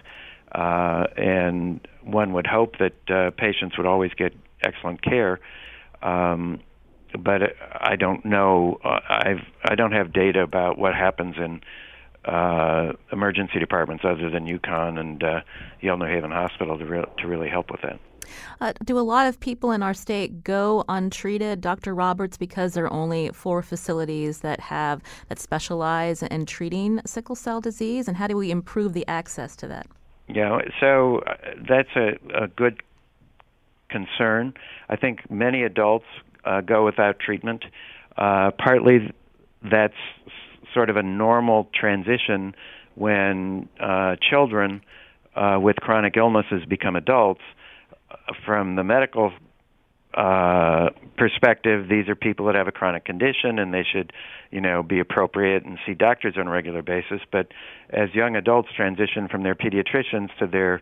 [0.51, 5.39] Uh, and one would hope that uh, patients would always get excellent care.
[6.01, 6.61] Um,
[7.17, 7.41] but
[7.73, 8.79] I don't know.
[8.83, 11.61] Uh, I've I don't have data about what happens in
[12.25, 15.41] uh, emergency departments other than UConn and uh,
[15.79, 17.99] Yale New Haven Hospital to re- to really help with that.
[18.61, 21.93] Uh, do a lot of people in our state go untreated, Dr.
[21.93, 27.61] Roberts, because there are only four facilities that have that specialize in treating sickle cell
[27.61, 28.07] disease?
[28.07, 29.87] And how do we improve the access to that?
[30.27, 31.35] Yeah, so uh,
[31.67, 32.83] that's a, a good
[33.89, 34.53] concern.
[34.89, 36.05] I think many adults
[36.43, 37.63] uh, go without treatment.
[38.17, 39.13] Uh, partly
[39.63, 39.93] that's
[40.73, 42.55] sort of a normal transition
[42.95, 44.81] when uh, children
[45.35, 47.41] uh, with chronic illnesses become adults
[48.45, 49.31] from the medical
[50.13, 54.11] uh, perspective, these are people that have a chronic condition and they should,
[54.51, 57.21] you know, be appropriate and see doctors on a regular basis.
[57.31, 57.47] But
[57.91, 60.81] as young adults transition from their pediatricians to their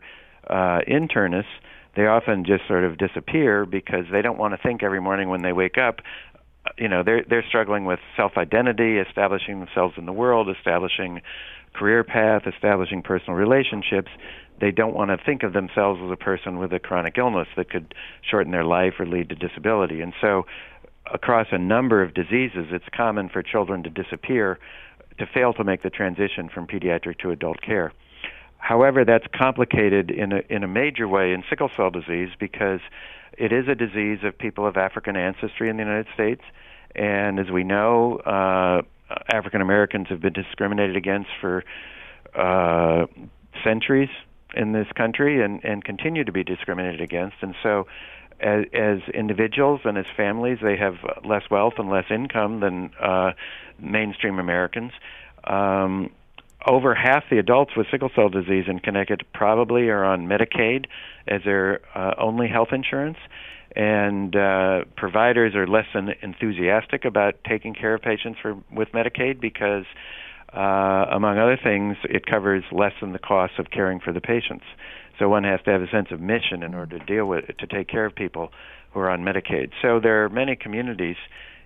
[0.50, 1.44] uh, internists,
[1.96, 5.42] they often just sort of disappear because they don't want to think every morning when
[5.42, 6.00] they wake up.
[6.78, 11.22] You know, they're they're struggling with self-identity, establishing themselves in the world, establishing
[11.76, 14.10] career path, establishing personal relationships,
[14.60, 17.70] they don't want to think of themselves as a person with a chronic illness that
[17.70, 20.02] could shorten their life or lead to disability.
[20.02, 20.46] And so,
[21.14, 24.58] across a number of diseases, it's common for children to disappear,
[25.20, 27.92] to fail to make the transition from pediatric to adult care.
[28.58, 32.80] However, that's complicated in a, in a major way in sickle cell disease because
[33.38, 36.42] it is a disease of people of African ancestry in the United States.
[36.96, 38.82] And as we know, uh,
[39.28, 41.64] African Americans have been discriminated against for
[42.36, 43.06] uh,
[43.64, 44.10] centuries
[44.56, 47.38] in this country and, and continue to be discriminated against.
[47.42, 47.88] And so,
[48.40, 53.32] as, as individuals and as families, they have less wealth and less income than uh,
[53.80, 54.92] mainstream Americans.
[55.46, 56.12] Um,
[56.68, 60.86] over half the adults with sickle cell disease in Connecticut probably are on Medicaid
[61.28, 63.18] as their uh, only health insurance,
[63.76, 69.40] and uh, providers are less than enthusiastic about taking care of patients for, with Medicaid
[69.40, 69.86] because
[70.54, 74.64] uh, among other things, it covers less than the cost of caring for the patients.
[75.20, 77.68] So one has to have a sense of mission in order to deal with to
[77.68, 78.52] take care of people
[78.94, 79.72] who are on Medicaid.
[79.82, 81.18] So there are many communities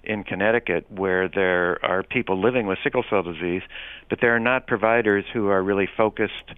[0.04, 3.62] in Connecticut where there are people living with sickle cell disease,
[4.10, 6.54] but there are not providers who are really focused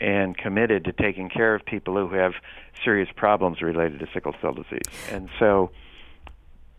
[0.00, 2.32] and committed to taking care of people who have
[2.84, 5.10] serious problems related to sickle cell disease.
[5.10, 5.70] And so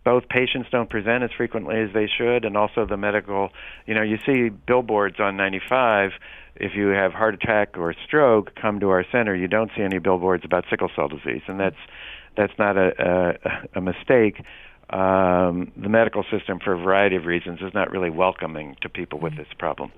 [0.04, 3.50] both patients don't present as frequently as they should, and also the medical.
[3.86, 6.12] You know, you see billboards on 95.
[6.54, 9.34] If you have heart attack or stroke, come to our center.
[9.34, 11.76] You don't see any billboards about sickle cell disease, and that's
[12.36, 13.34] that's not a,
[13.74, 14.42] a, a mistake
[14.90, 19.18] um, the medical system, for a variety of reasons, is not really welcoming to people
[19.18, 19.90] with this problem.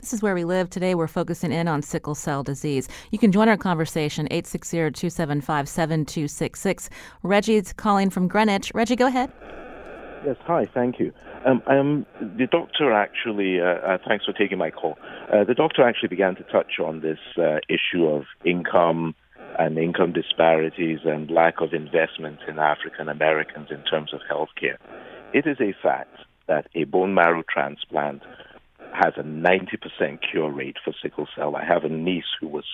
[0.00, 0.68] This is where we live.
[0.68, 2.88] Today, we're focusing in on sickle cell disease.
[3.10, 6.90] You can join our conversation, 860 275 7266.
[7.22, 8.70] Reggie's calling from Greenwich.
[8.74, 9.32] Reggie, go ahead.
[10.26, 11.12] Yes, hi, thank you.
[11.44, 14.96] Um, um, the doctor actually, uh, uh, thanks for taking my call.
[15.30, 19.14] Uh, the doctor actually began to touch on this uh, issue of income
[19.58, 24.78] and income disparities and lack of investment in African Americans in terms of health care.
[25.32, 28.22] It is a fact that a bone marrow transplant
[28.92, 31.56] has a 90% cure rate for sickle cell.
[31.56, 32.64] I have a niece who was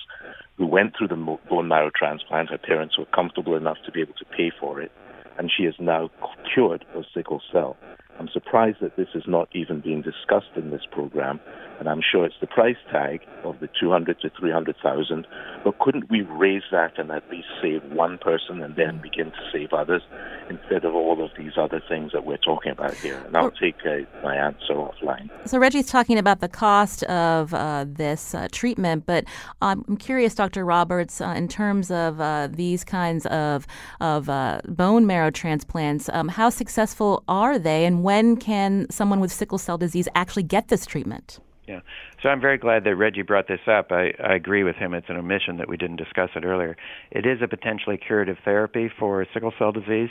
[0.59, 2.51] who went through the bone marrow transplant.
[2.51, 4.93] Her parents were comfortable enough to be able to pay for it,
[5.39, 6.11] and she is now
[6.53, 7.76] cured of sickle cell.
[8.20, 11.40] I'm surprised that this is not even being discussed in this program,
[11.78, 15.26] and I'm sure it's the price tag of the 200 to 300,000.
[15.64, 19.38] But couldn't we raise that and at least save one person and then begin to
[19.50, 20.02] save others
[20.50, 23.16] instead of all of these other things that we're talking about here?
[23.26, 25.30] And I'll take uh, my answer offline.
[25.46, 29.24] So Reggie's talking about the cost of uh, this uh, treatment, but
[29.62, 30.66] um, I'm curious, Dr.
[30.66, 33.66] Roberts, uh, in terms of uh, these kinds of
[34.00, 39.30] of uh, bone marrow transplants, um, how successful are they, and when can someone with
[39.30, 41.38] sickle cell disease actually get this treatment?
[41.68, 41.78] Yeah.
[42.20, 43.92] So I'm very glad that Reggie brought this up.
[43.92, 44.94] I, I agree with him.
[44.94, 46.76] It's an omission that we didn't discuss it earlier.
[47.12, 50.11] It is a potentially curative therapy for sickle cell disease.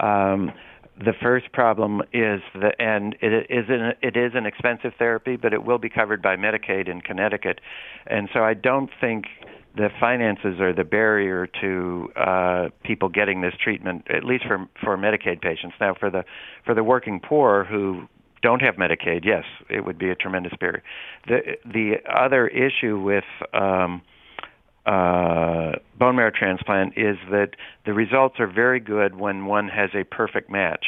[0.00, 0.50] Um,
[0.98, 5.52] the first problem is that, and it is an, it is an expensive therapy, but
[5.52, 7.60] it will be covered by Medicaid in Connecticut,
[8.08, 9.26] and so I don't think
[9.76, 14.96] the finances are the barrier to uh, people getting this treatment, at least for for
[14.96, 15.76] Medicaid patients.
[15.80, 16.24] Now, for the
[16.64, 18.08] for the working poor who
[18.42, 20.82] don't have Medicaid, yes, it would be a tremendous barrier.
[21.26, 24.02] The the other issue with um,
[24.86, 27.50] uh, bone marrow transplant is that
[27.84, 30.86] the results are very good when one has a perfect match.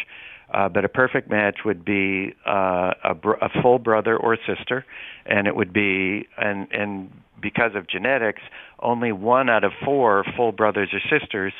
[0.52, 4.84] Uh, but a perfect match would be uh, a, br- a full brother or sister,
[5.26, 8.42] and it would be and and because of genetics,
[8.80, 11.52] only one out of four full brothers or sisters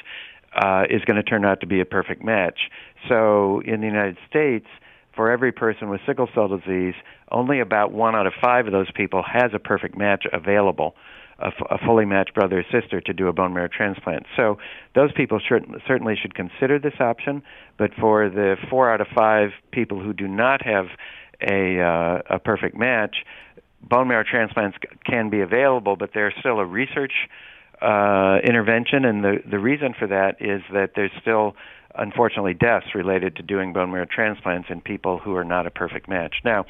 [0.55, 2.71] uh, is going to turn out to be a perfect match.
[3.09, 4.67] So in the United States,
[5.15, 6.95] for every person with sickle cell disease,
[7.31, 10.95] only about one out of five of those people has a perfect match available,
[11.41, 14.27] a, f- a fully matched brother or sister to do a bone marrow transplant.
[14.37, 14.59] So
[14.95, 17.43] those people should, certainly should consider this option.
[17.79, 20.87] But for the four out of five people who do not have
[21.41, 23.17] a, uh, a perfect match,
[23.83, 27.13] bone marrow transplants can be available, but they're still a research
[27.81, 31.57] uh, intervention, and the the reason for that is that there's still
[31.95, 36.09] unfortunately deaths related to doing bone marrow transplants in people who are not a perfect
[36.09, 36.37] match.
[36.45, 36.67] Now,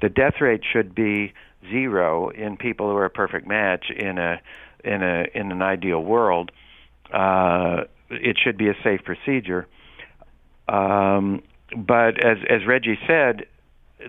[0.00, 1.34] the death rate should be
[1.70, 4.40] zero in people who are a perfect match in a
[4.84, 6.50] in a in an ideal world.
[7.12, 9.66] Uh, it should be a safe procedure.
[10.68, 11.42] Um,
[11.76, 13.46] but as as Reggie said,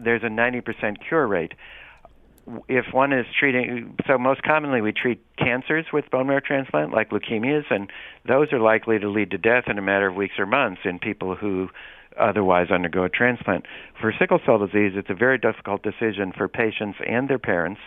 [0.02, 1.54] there's a 90% cure rate
[2.68, 7.10] if one is treating, so most commonly we treat cancers with bone marrow transplant, like
[7.10, 7.92] leukemias, and
[8.26, 10.98] those are likely to lead to death in a matter of weeks or months in
[11.00, 11.70] people who
[12.20, 13.66] otherwise undergo a transplant.
[14.00, 17.82] For sickle cell disease, it's a very difficult decision for patients and their parents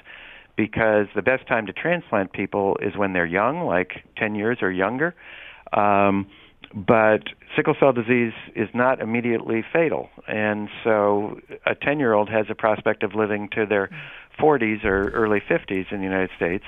[0.57, 4.71] because the best time to transplant people is when they're young, like 10 years or
[4.71, 5.15] younger.
[5.73, 6.27] Um,
[6.75, 7.23] but
[7.57, 12.55] sickle cell disease is not immediately fatal, and so a 10 year old has a
[12.55, 13.91] prospect of living to their
[14.39, 16.65] 40s or early 50s in the United States.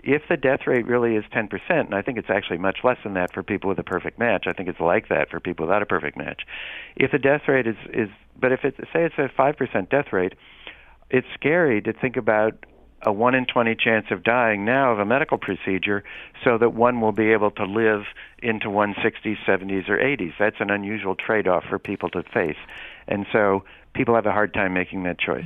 [0.00, 3.14] If the death rate really is 10%, and I think it's actually much less than
[3.14, 5.82] that for people with a perfect match, I think it's like that for people without
[5.82, 6.42] a perfect match.
[6.94, 10.34] If the death rate is, is but if it's, say it's a 5% death rate,
[11.10, 12.54] it's scary to think about
[13.02, 16.02] a 1 in 20 chance of dying now of a medical procedure
[16.42, 18.04] so that one will be able to live
[18.42, 20.32] into 160s, 70s, or 80s.
[20.38, 22.56] That's an unusual trade off for people to face.
[23.06, 23.64] And so
[23.96, 25.44] people have a hard time making that choice.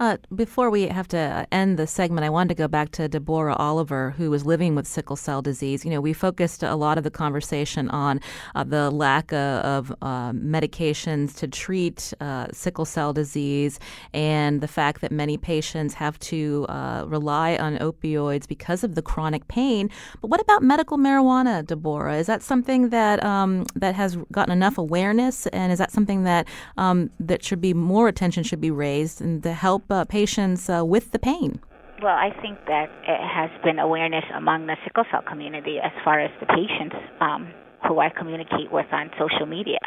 [0.00, 3.56] Uh, before we have to end the segment, I wanted to go back to Deborah
[3.56, 5.84] Oliver, who was living with sickle cell disease.
[5.84, 8.20] You know, we focused a lot of the conversation on
[8.54, 13.80] uh, the lack of, uh, medications to treat uh, sickle cell disease
[14.14, 19.02] and the fact that many patients have to uh, rely on opioids because of the
[19.02, 19.90] chronic pain.
[20.20, 22.16] But what about medical marijuana, Deborah?
[22.16, 26.46] Is that something that um, that has gotten enough awareness, and is that something that
[26.76, 27.74] um, that should be
[28.08, 31.60] attention should be raised and to help uh, patients uh, with the pain?
[32.02, 36.20] Well, I think that it has been awareness among the sickle cell community as far
[36.20, 37.52] as the patients um,
[37.86, 39.80] who I communicate with on social media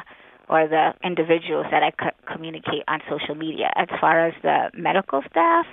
[0.50, 3.72] or the individuals that I co- communicate on social media.
[3.76, 5.66] As far as the medical staff,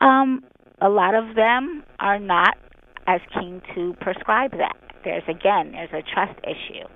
[0.00, 0.44] um,
[0.80, 2.56] a lot of them are not
[3.06, 4.76] as keen to prescribe that.
[5.04, 6.86] There's again, there's a trust issue,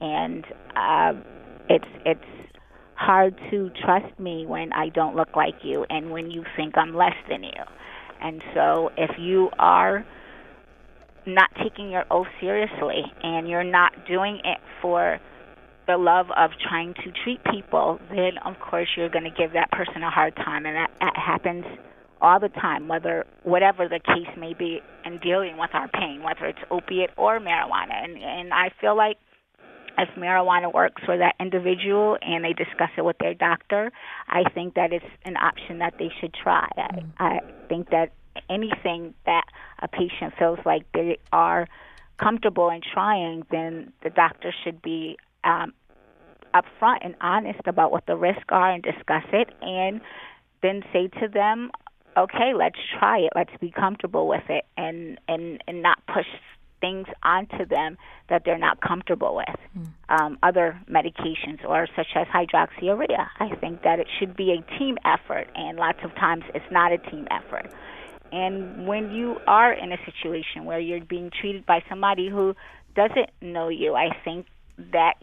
[0.00, 0.44] and
[0.74, 1.12] uh,
[1.68, 2.51] it's it's
[3.04, 6.94] hard to trust me when I don't look like you and when you think I'm
[6.94, 7.62] less than you.
[8.20, 10.04] And so if you are
[11.26, 15.18] not taking your oath seriously and you're not doing it for
[15.86, 19.70] the love of trying to treat people, then of course you're going to give that
[19.72, 20.66] person a hard time.
[20.66, 21.64] And that, that happens
[22.20, 26.46] all the time, whether whatever the case may be, in dealing with our pain, whether
[26.46, 28.04] it's opiate or marijuana.
[28.04, 29.16] And and I feel like
[29.98, 33.92] if marijuana works for that individual and they discuss it with their doctor,
[34.28, 36.68] I think that it's an option that they should try.
[36.78, 37.12] Mm.
[37.18, 38.12] I, I think that
[38.48, 39.44] anything that
[39.80, 41.68] a patient feels like they are
[42.18, 45.72] comfortable in trying, then the doctor should be um,
[46.54, 50.00] upfront and honest about what the risks are and discuss it, and
[50.62, 51.70] then say to them,
[52.16, 53.32] "Okay, let's try it.
[53.34, 56.26] Let's be comfortable with it, and and and not push
[56.82, 57.96] things onto them
[58.28, 59.56] that they're not comfortable with.
[59.78, 59.86] Mm.
[60.10, 64.98] Um, other medications, or such as hydroxyurea, I think that it should be a team
[65.06, 67.72] effort, and lots of times it's not a team effort.
[68.32, 72.54] And when you are in a situation where you're being treated by somebody who
[72.96, 74.46] doesn't know you, I think
[74.92, 75.14] that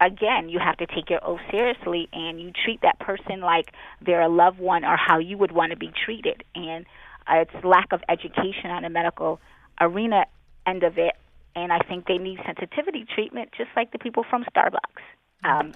[0.00, 3.72] again, you have to take your oath seriously and you treat that person like
[4.04, 6.44] they're a loved one or how you would want to be treated.
[6.54, 6.86] And
[7.26, 9.40] uh, it's lack of education on the medical
[9.80, 10.26] arena
[10.70, 11.14] end of it.
[11.56, 15.02] And I think they need sensitivity treatment just like the people from Starbucks.
[15.42, 15.72] Um,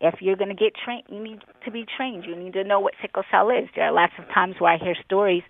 [0.00, 2.24] if you're going to get trained, you need to be trained.
[2.24, 3.68] You need to know what sickle cell is.
[3.74, 5.42] There are lots of times where I hear stories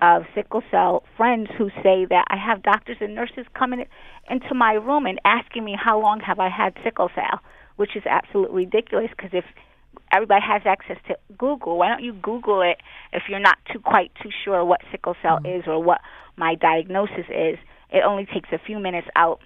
[0.00, 3.84] of sickle cell friends who say that I have doctors and nurses coming
[4.30, 7.40] into my room and asking me how long have I had sickle cell,
[7.76, 9.44] which is absolutely ridiculous because if
[10.12, 12.78] everybody has access to Google, why don't you Google it
[13.12, 15.60] if you're not too quite too sure what sickle cell mm-hmm.
[15.60, 16.00] is or what
[16.36, 17.58] my diagnosis is?
[17.90, 19.40] It only takes a few minutes out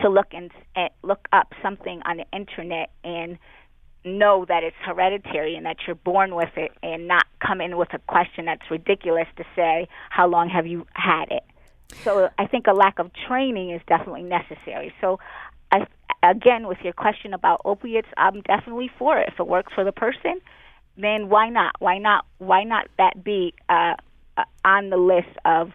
[0.00, 3.38] to look and, and look up something on the internet and
[4.04, 7.92] know that it's hereditary and that you're born with it and not come in with
[7.94, 11.42] a question that's ridiculous to say how long have you had it?
[12.02, 14.92] So i think a lack of training is definitely necessary.
[15.00, 15.20] So
[15.72, 15.86] I,
[16.22, 19.28] again with your question about opiates i'm definitely for it.
[19.32, 20.40] If it works for the person
[20.96, 21.74] then why not?
[21.78, 23.94] Why not why not that be uh,
[24.36, 25.72] uh on the list of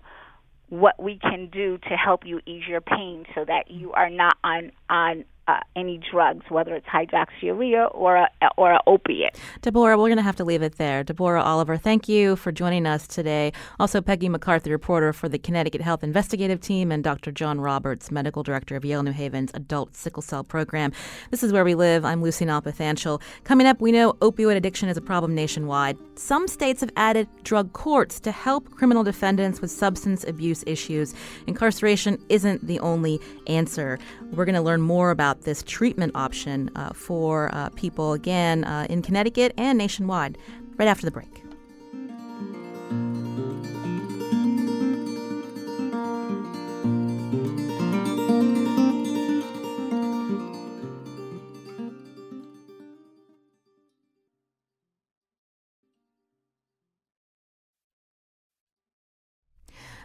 [0.69, 4.37] what we can do to help you ease your pain so that you are not
[4.43, 9.35] on on uh, any drugs, whether it's hydroxyurea or a, or an opiate.
[9.61, 11.03] Deborah, we're going to have to leave it there.
[11.03, 13.51] Deborah Oliver, thank you for joining us today.
[13.79, 17.31] Also, Peggy McCarthy, reporter for the Connecticut Health Investigative Team, and Dr.
[17.31, 20.91] John Roberts, medical director of Yale New Haven's Adult Sickle Cell Program.
[21.31, 22.05] This is where we live.
[22.05, 23.19] I'm Lucy Nalpathanchil.
[23.43, 25.97] Coming up, we know opioid addiction is a problem nationwide.
[26.15, 31.15] Some states have added drug courts to help criminal defendants with substance abuse issues.
[31.47, 33.97] Incarceration isn't the only answer.
[34.31, 38.87] We're going to learn more about this treatment option uh, for uh, people, again, uh,
[38.89, 40.37] in Connecticut and nationwide,
[40.77, 41.43] right after the break.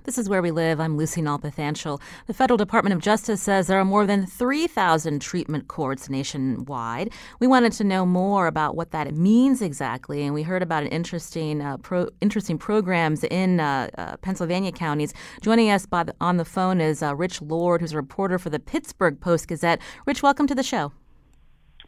[0.04, 0.80] This is Where We Live.
[0.80, 1.98] I'm Lucy Nalpathanchil.
[2.26, 7.10] The Federal Department of Justice says there are more than 3,000 treatment courts nationwide.
[7.40, 10.90] We wanted to know more about what that means exactly, and we heard about an
[10.90, 15.14] interesting, uh, pro- interesting programs in uh, uh, Pennsylvania counties.
[15.40, 18.60] Joining us the, on the phone is uh, Rich Lord, who's a reporter for the
[18.60, 19.80] Pittsburgh Post Gazette.
[20.04, 20.92] Rich, welcome to the show.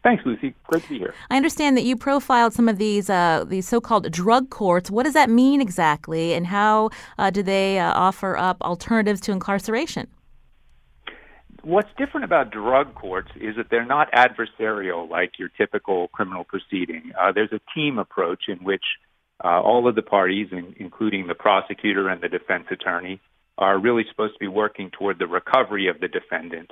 [0.07, 0.54] Thanks, Lucy.
[0.68, 1.14] Great to be here.
[1.30, 4.88] I understand that you profiled some of these uh, these so-called drug courts.
[4.88, 9.32] What does that mean exactly, and how uh, do they uh, offer up alternatives to
[9.32, 10.07] incarceration?
[11.64, 17.11] What's different about drug courts is that they're not adversarial like your typical criminal proceeding.
[17.20, 18.84] Uh, there's a team approach in which
[19.44, 20.46] uh, all of the parties,
[20.78, 23.20] including the prosecutor and the defense attorney,
[23.59, 26.70] are really supposed to be working toward the recovery of the defendant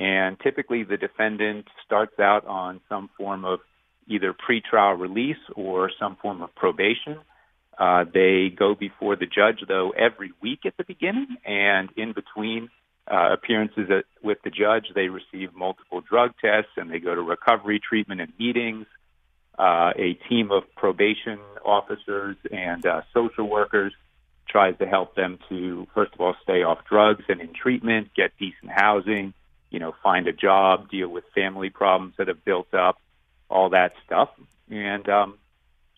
[0.00, 3.60] and typically, the defendant starts out on some form of
[4.08, 7.18] either pretrial release or some form of probation.
[7.78, 12.70] Uh, they go before the judge, though, every week at the beginning, and in between
[13.12, 17.20] uh, appearances at, with the judge, they receive multiple drug tests and they go to
[17.20, 18.86] recovery treatment and meetings.
[19.58, 23.92] Uh, a team of probation officers and uh, social workers
[24.48, 28.30] tries to help them to, first of all, stay off drugs and in treatment, get
[28.38, 29.34] decent housing,
[29.70, 32.98] you know, find a job, deal with family problems that have built up,
[33.48, 34.28] all that stuff.
[34.70, 35.38] And um,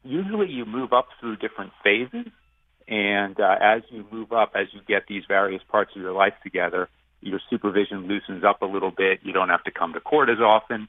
[0.03, 2.27] usually you move up through different phases.
[2.89, 6.35] And uh, as you move up, as you get these various parts of your life
[6.43, 6.89] together,
[7.21, 9.21] your supervision loosens up a little bit.
[9.23, 10.89] You don't have to come to court as often.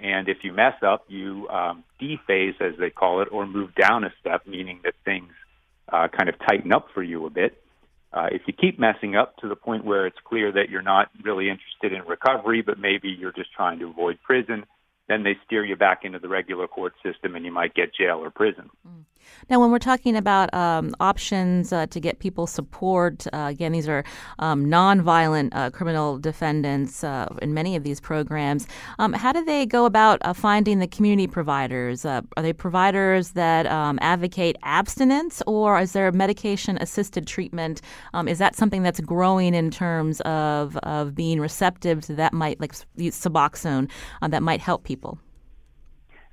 [0.00, 4.04] And if you mess up, you um, dephase, as they call it, or move down
[4.04, 5.30] a step, meaning that things
[5.88, 7.62] uh, kind of tighten up for you a bit.
[8.14, 11.08] Uh, if you keep messing up to the point where it's clear that you're not
[11.24, 14.64] really interested in recovery, but maybe you're just trying to avoid prison,
[15.08, 18.22] then they steer you back into the regular court system and you might get jail
[18.22, 18.70] or prison.
[18.86, 19.04] Mm.
[19.50, 23.88] Now, when we're talking about um, options uh, to get people support, uh, again, these
[23.88, 24.04] are
[24.38, 28.66] um, nonviolent uh, criminal defendants uh, in many of these programs.
[28.98, 32.04] Um, how do they go about uh, finding the community providers?
[32.04, 37.82] Uh, are they providers that um, advocate abstinence, or is there medication assisted treatment?
[38.14, 42.60] Um, is that something that's growing in terms of, of being receptive to that might,
[42.60, 43.90] like Suboxone,
[44.22, 45.18] that might help people?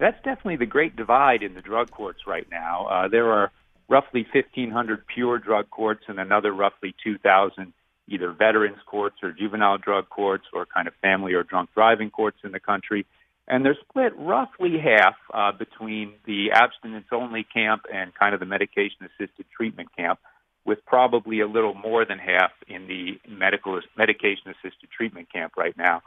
[0.02, 2.88] That's definitely the great divide in the drug courts right now.
[2.88, 3.52] Uh, there are
[3.88, 7.72] roughly 1,500 pure drug courts and another roughly 2,000
[8.08, 12.39] either veterans courts or juvenile drug courts or kind of family or drunk driving courts
[12.43, 13.06] in the country.
[13.47, 18.47] And they're split roughly half uh, between the abstinence only camp and kind of the
[18.47, 20.20] medication assisted treatment camp,
[20.66, 25.78] with probably a little more than half in the medical medication assisted treatment camp right
[25.78, 26.02] now.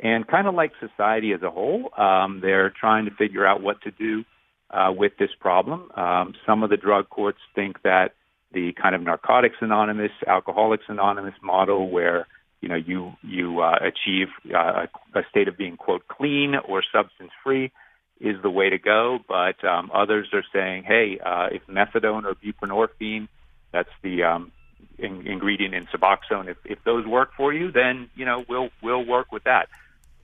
[0.00, 3.80] And kind of like society as a whole, um, they're trying to figure out what
[3.82, 4.24] to do
[4.70, 5.90] uh, with this problem.
[5.92, 8.14] Um, some of the drug courts think that
[8.52, 12.26] the kind of Narcotics Anonymous, Alcoholics Anonymous model, where
[12.60, 17.30] you know you you uh, achieve uh, a state of being quote clean or substance
[17.42, 17.72] free,
[18.20, 19.18] is the way to go.
[19.28, 23.28] But um, others are saying, hey, uh, if methadone or buprenorphine,
[23.72, 24.52] that's the um,
[24.98, 29.04] in, ingredient in Suboxone, if, if those work for you, then you know we'll we'll
[29.04, 29.68] work with that.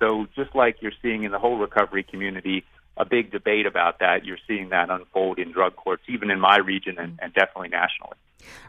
[0.00, 2.64] So just like you're seeing in the whole recovery community,
[2.96, 4.24] a big debate about that.
[4.24, 8.16] You're seeing that unfold in drug courts, even in my region and, and definitely nationally.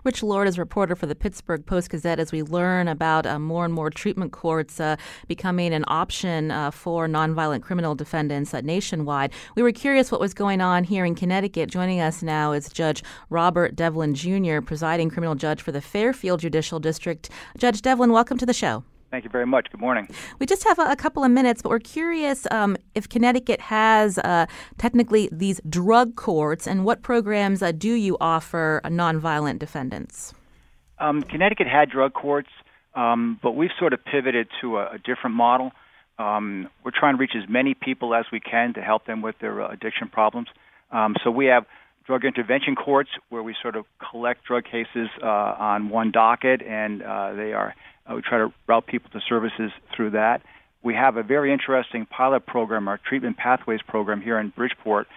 [0.04, 3.64] Rich Lord is reporter for the Pittsburgh Post Gazette as we learn about uh, more
[3.64, 9.32] and more treatment courts uh, becoming an option uh, for nonviolent criminal defendants uh, nationwide.
[9.56, 11.70] We were curious what was going on here in Connecticut.
[11.70, 16.80] Joining us now is Judge Robert Devlin Jr., presiding criminal judge for the Fairfield Judicial
[16.80, 17.30] District.
[17.58, 18.84] Judge Devlin, welcome to the show.
[19.12, 19.70] Thank you very much.
[19.70, 20.08] Good morning.
[20.40, 24.18] We just have a, a couple of minutes, but we're curious um, if Connecticut has
[24.20, 24.46] uh,
[24.78, 30.34] technically these drug courts and what programs uh, do you offer nonviolent defendants?
[30.98, 32.48] Um, Connecticut had drug courts,
[32.96, 35.72] um, but we've sort of pivoted to a, a different model.
[36.18, 39.36] Um, we're trying to reach as many people as we can to help them with
[39.40, 40.48] their uh, addiction problems.
[40.90, 41.66] Um, so we have
[42.06, 47.02] drug intervention courts where we sort of collect drug cases uh, on one docket, and
[47.02, 47.76] uh, they are
[48.10, 50.42] uh, we try to route people to services through that.
[50.84, 55.08] We have a very interesting pilot program, our treatment pathways program here in Bridgeport,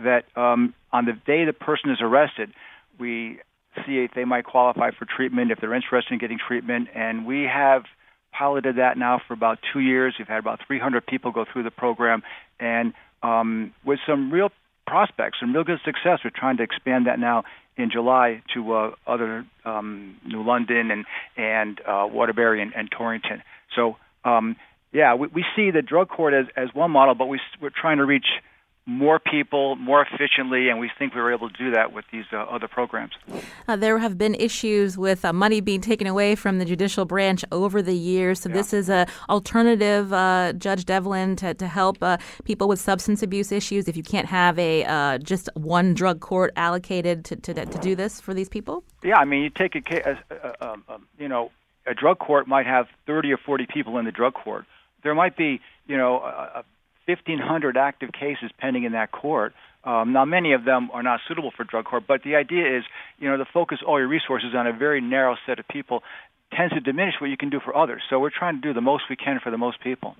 [0.00, 2.52] that um, on the day the person is arrested,
[2.98, 3.38] we
[3.86, 7.42] see if they might qualify for treatment, if they're interested in getting treatment, and we
[7.42, 7.84] have
[8.32, 10.14] piloted that now for about two years.
[10.18, 12.22] We've had about 300 people go through the program,
[12.60, 12.92] and
[13.22, 14.50] um, with some real
[14.86, 16.20] prospects, some real good success.
[16.24, 17.44] We're trying to expand that now
[17.76, 21.04] in July to uh, other um, New London and
[21.36, 23.42] and uh, Waterbury and, and Torrington.
[23.74, 24.56] So um,
[24.92, 27.98] yeah, we, we see the drug court as, as one model, but we, we're trying
[27.98, 28.26] to reach
[28.86, 32.26] more people more efficiently, and we think we were able to do that with these
[32.32, 33.12] uh, other programs.
[33.66, 37.44] Uh, there have been issues with uh, money being taken away from the judicial branch
[37.50, 38.40] over the years.
[38.40, 38.56] So, yeah.
[38.56, 43.52] this is an alternative, uh, Judge Devlin, to, to help uh, people with substance abuse
[43.52, 47.78] issues if you can't have a uh, just one drug court allocated to, to, to,
[47.78, 48.84] do this for these people?
[49.02, 51.50] Yeah, I mean, you take a, a, a, a you know,
[51.86, 54.66] a drug court might have 30 or 40 people in the drug court.
[55.02, 56.64] There might be, you know, a,
[57.06, 59.54] 1,500 active cases pending in that court.
[59.84, 62.84] Um, now, many of them are not suitable for drug court, but the idea is,
[63.18, 66.02] you know, to focus all your resources on a very narrow set of people
[66.56, 68.02] tends to diminish what you can do for others.
[68.08, 70.16] So we're trying to do the most we can for the most people.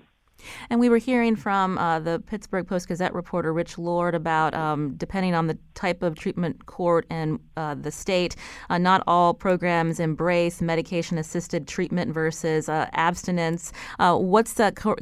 [0.69, 4.95] And we were hearing from uh, the Pittsburgh Post Gazette reporter Rich Lord about, um,
[4.97, 8.35] depending on the type of treatment court and uh, the state,
[8.69, 13.71] uh, not all programs embrace medication assisted treatment versus uh, abstinence.
[13.97, 14.53] Uh, what's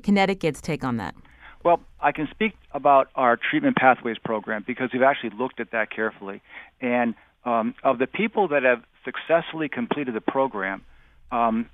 [0.03, 1.15] Connecticut's take on that?
[1.63, 5.89] Well, I can speak about our treatment pathways program because we've actually looked at that
[5.89, 6.41] carefully.
[6.81, 10.83] And um, of the people that have successfully completed the program,
[11.31, 11.69] um,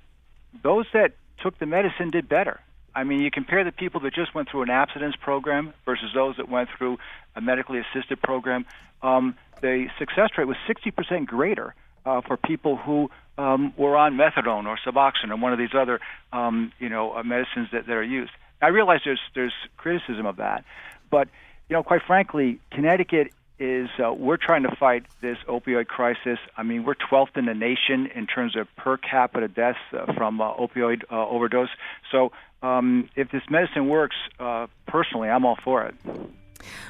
[0.62, 1.12] those that
[1.42, 2.60] took the medicine did better.
[2.94, 6.36] I mean, you compare the people that just went through an abstinence program versus those
[6.36, 6.98] that went through
[7.36, 8.66] a medically assisted program.
[9.02, 11.74] Um, the success rate was 60% greater
[12.04, 16.00] uh, for people who um, were on methadone or Suboxone or one of these other,
[16.32, 18.32] um, you know, uh, medicines that, that are used.
[18.62, 20.64] I realize there's there's criticism of that,
[21.10, 21.28] but
[21.68, 26.38] you know, quite frankly, Connecticut is uh, we're trying to fight this opioid crisis.
[26.56, 30.40] I mean, we're 12th in the nation in terms of per capita deaths uh, from
[30.40, 31.68] uh, opioid uh, overdose.
[32.10, 32.32] So,
[32.62, 35.94] um, if this medicine works, uh, personally, I'm all for it.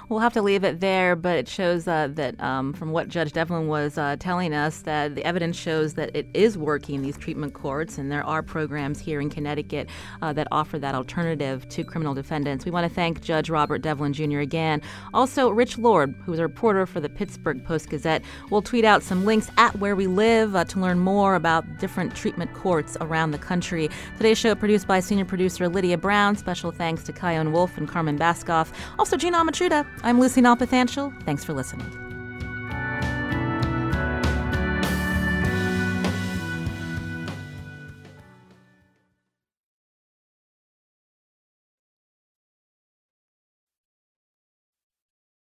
[0.08, 3.32] We'll have to leave it there, but it shows uh, that um, from what Judge
[3.32, 7.54] Devlin was uh, telling us, that the evidence shows that it is working, these treatment
[7.54, 9.88] courts, and there are programs here in Connecticut
[10.22, 12.64] uh, that offer that alternative to criminal defendants.
[12.64, 14.38] We want to thank Judge Robert Devlin Jr.
[14.38, 14.82] again.
[15.14, 19.02] Also, Rich Lord, who is a reporter for the Pittsburgh Post Gazette, will tweet out
[19.02, 23.30] some links at where we live uh, to learn more about different treatment courts around
[23.30, 23.88] the country.
[24.16, 26.36] Today's show produced by senior producer Lydia Brown.
[26.36, 28.72] Special thanks to Chion Wolf and Carmen Baskauf.
[28.98, 29.38] Also, Gina
[30.02, 31.22] I'm Lucy Nalpathanchil.
[31.24, 32.09] Thanks for listening.